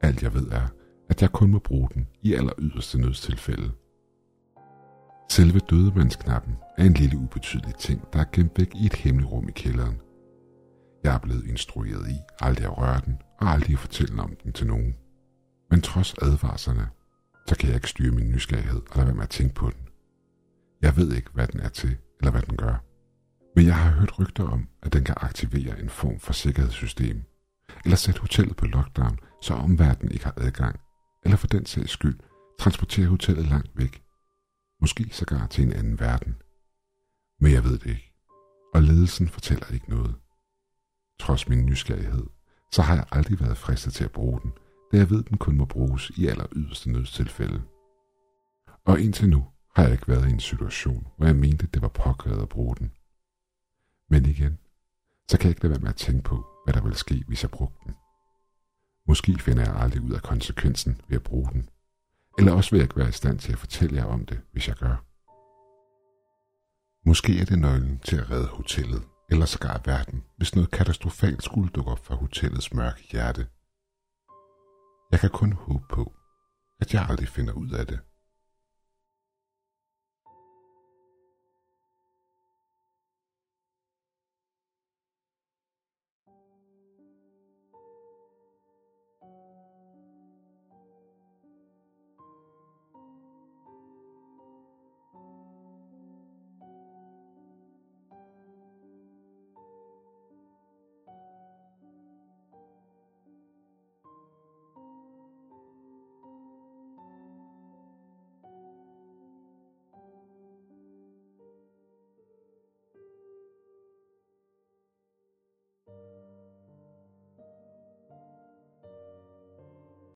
Alt 0.00 0.22
jeg 0.22 0.34
ved 0.34 0.48
er, 0.50 0.66
at 1.08 1.22
jeg 1.22 1.30
kun 1.30 1.50
må 1.50 1.58
bruge 1.58 1.88
den 1.94 2.08
i 2.22 2.34
aller 2.34 2.52
yderste 2.58 3.00
nødstilfælde. 3.00 3.70
Selve 5.30 5.58
dødemandsknappen 5.58 6.54
er 6.78 6.84
en 6.84 6.92
lille 6.92 7.18
ubetydelig 7.18 7.74
ting, 7.74 8.12
der 8.12 8.18
er 8.18 8.24
gemt 8.32 8.58
væk 8.58 8.74
i 8.74 8.86
et 8.86 8.94
hemmeligt 8.94 9.32
rum 9.32 9.48
i 9.48 9.52
kælderen. 9.52 10.00
Jeg 11.04 11.14
er 11.14 11.18
blevet 11.18 11.46
instrueret 11.46 12.08
i 12.10 12.16
aldrig 12.40 12.66
at 12.66 12.78
røre 12.78 13.00
den 13.04 13.18
og 13.40 13.48
aldrig 13.48 13.72
at 13.72 13.78
fortælle 13.78 14.22
om 14.22 14.36
den 14.42 14.52
til 14.52 14.66
nogen. 14.66 14.96
Men 15.70 15.80
trods 15.80 16.14
advarslerne, 16.22 16.88
så 17.48 17.56
kan 17.56 17.68
jeg 17.68 17.74
ikke 17.74 17.88
styre 17.88 18.14
min 18.14 18.30
nysgerrighed 18.30 18.82
og 18.90 18.96
lade 18.96 19.06
være 19.06 19.14
med 19.14 19.22
at 19.22 19.30
tænke 19.30 19.54
på 19.54 19.70
den. 19.70 19.88
Jeg 20.82 20.96
ved 20.96 21.12
ikke, 21.12 21.30
hvad 21.34 21.46
den 21.46 21.60
er 21.60 21.68
til, 21.68 21.96
eller 22.20 22.30
hvad 22.30 22.42
den 22.42 22.56
gør. 22.56 22.84
Men 23.56 23.66
jeg 23.66 23.76
har 23.76 23.90
hørt 23.90 24.18
rygter 24.18 24.44
om, 24.44 24.68
at 24.82 24.92
den 24.92 25.04
kan 25.04 25.14
aktivere 25.18 25.80
en 25.80 25.88
form 25.90 26.18
for 26.18 26.32
sikkerhedssystem, 26.32 27.22
eller 27.84 27.96
sætte 27.96 28.20
hotellet 28.20 28.56
på 28.56 28.66
lockdown, 28.66 29.18
så 29.42 29.54
omverdenen 29.54 30.12
ikke 30.12 30.24
har 30.24 30.34
adgang, 30.36 30.80
eller 31.24 31.36
for 31.36 31.46
den 31.46 31.66
sags 31.66 31.90
skyld 31.90 32.18
transportere 32.60 33.06
hotellet 33.06 33.46
langt 33.46 33.70
væk. 33.74 34.02
Måske 34.80 35.08
sågar 35.12 35.46
til 35.46 35.64
en 35.64 35.72
anden 35.72 36.00
verden. 36.00 36.34
Men 37.40 37.52
jeg 37.52 37.64
ved 37.64 37.78
det 37.78 37.86
ikke, 37.86 38.12
og 38.74 38.82
ledelsen 38.82 39.28
fortæller 39.28 39.66
ikke 39.74 39.90
noget. 39.90 40.14
Trods 41.22 41.48
min 41.48 41.66
nysgerrighed, 41.66 42.26
så 42.72 42.82
har 42.82 42.94
jeg 42.94 43.04
aldrig 43.10 43.40
været 43.40 43.56
fristet 43.56 43.92
til 43.92 44.04
at 44.04 44.12
bruge 44.12 44.40
den, 44.40 44.52
da 44.92 44.96
jeg 44.96 45.10
ved, 45.10 45.22
den 45.22 45.38
kun 45.38 45.56
må 45.56 45.64
bruges 45.64 46.10
i 46.10 46.26
aller 46.26 46.46
yderste 46.52 46.90
nødstilfælde. 46.90 47.62
Og 48.84 49.00
indtil 49.00 49.28
nu 49.28 49.46
har 49.76 49.82
jeg 49.82 49.92
ikke 49.92 50.08
været 50.08 50.28
i 50.28 50.32
en 50.32 50.40
situation, 50.40 51.06
hvor 51.16 51.26
jeg 51.26 51.36
mente, 51.36 51.66
det 51.66 51.82
var 51.82 51.88
påkrævet 51.88 52.42
at 52.42 52.48
bruge 52.48 52.76
den. 52.76 52.92
Men 54.10 54.26
igen, 54.26 54.58
så 55.30 55.38
kan 55.38 55.44
jeg 55.44 55.50
ikke 55.50 55.62
lade 55.62 55.70
være 55.70 55.80
med 55.80 55.88
at 55.88 55.96
tænke 55.96 56.22
på, 56.22 56.46
hvad 56.64 56.74
der 56.74 56.82
vil 56.82 56.94
ske, 56.94 57.24
hvis 57.26 57.42
jeg 57.42 57.50
brugte 57.50 57.78
den. 57.84 57.94
Måske 59.08 59.38
finder 59.38 59.62
jeg 59.62 59.76
aldrig 59.76 60.02
ud 60.02 60.12
af 60.12 60.22
konsekvensen 60.22 61.00
ved 61.08 61.16
at 61.16 61.22
bruge 61.22 61.48
den. 61.52 61.68
Eller 62.38 62.52
også 62.52 62.70
vil 62.70 62.78
jeg 62.78 62.84
ikke 62.84 62.96
være 62.96 63.08
i 63.08 63.12
stand 63.12 63.38
til 63.38 63.52
at 63.52 63.58
fortælle 63.58 63.96
jer 63.96 64.04
om 64.04 64.26
det, 64.26 64.40
hvis 64.52 64.68
jeg 64.68 64.76
gør. 64.76 64.96
Måske 67.06 67.40
er 67.40 67.44
det 67.44 67.58
nøglen 67.58 67.98
til 67.98 68.16
at 68.16 68.30
redde 68.30 68.46
hotellet, 68.46 69.02
eller 69.32 69.46
sågar 69.46 69.80
verden, 69.84 70.24
hvis 70.36 70.54
noget 70.54 70.70
katastrofalt 70.70 71.42
skulle 71.42 71.68
dukke 71.68 71.90
op 71.90 72.06
fra 72.06 72.14
hotellets 72.14 72.74
mørke 72.74 73.02
hjerte. 73.12 73.46
Jeg 75.12 75.20
kan 75.20 75.30
kun 75.30 75.52
håbe 75.52 75.84
på, 75.90 76.12
at 76.80 76.94
jeg 76.94 77.06
aldrig 77.10 77.28
finder 77.28 77.52
ud 77.52 77.70
af 77.70 77.86
det. 77.86 78.00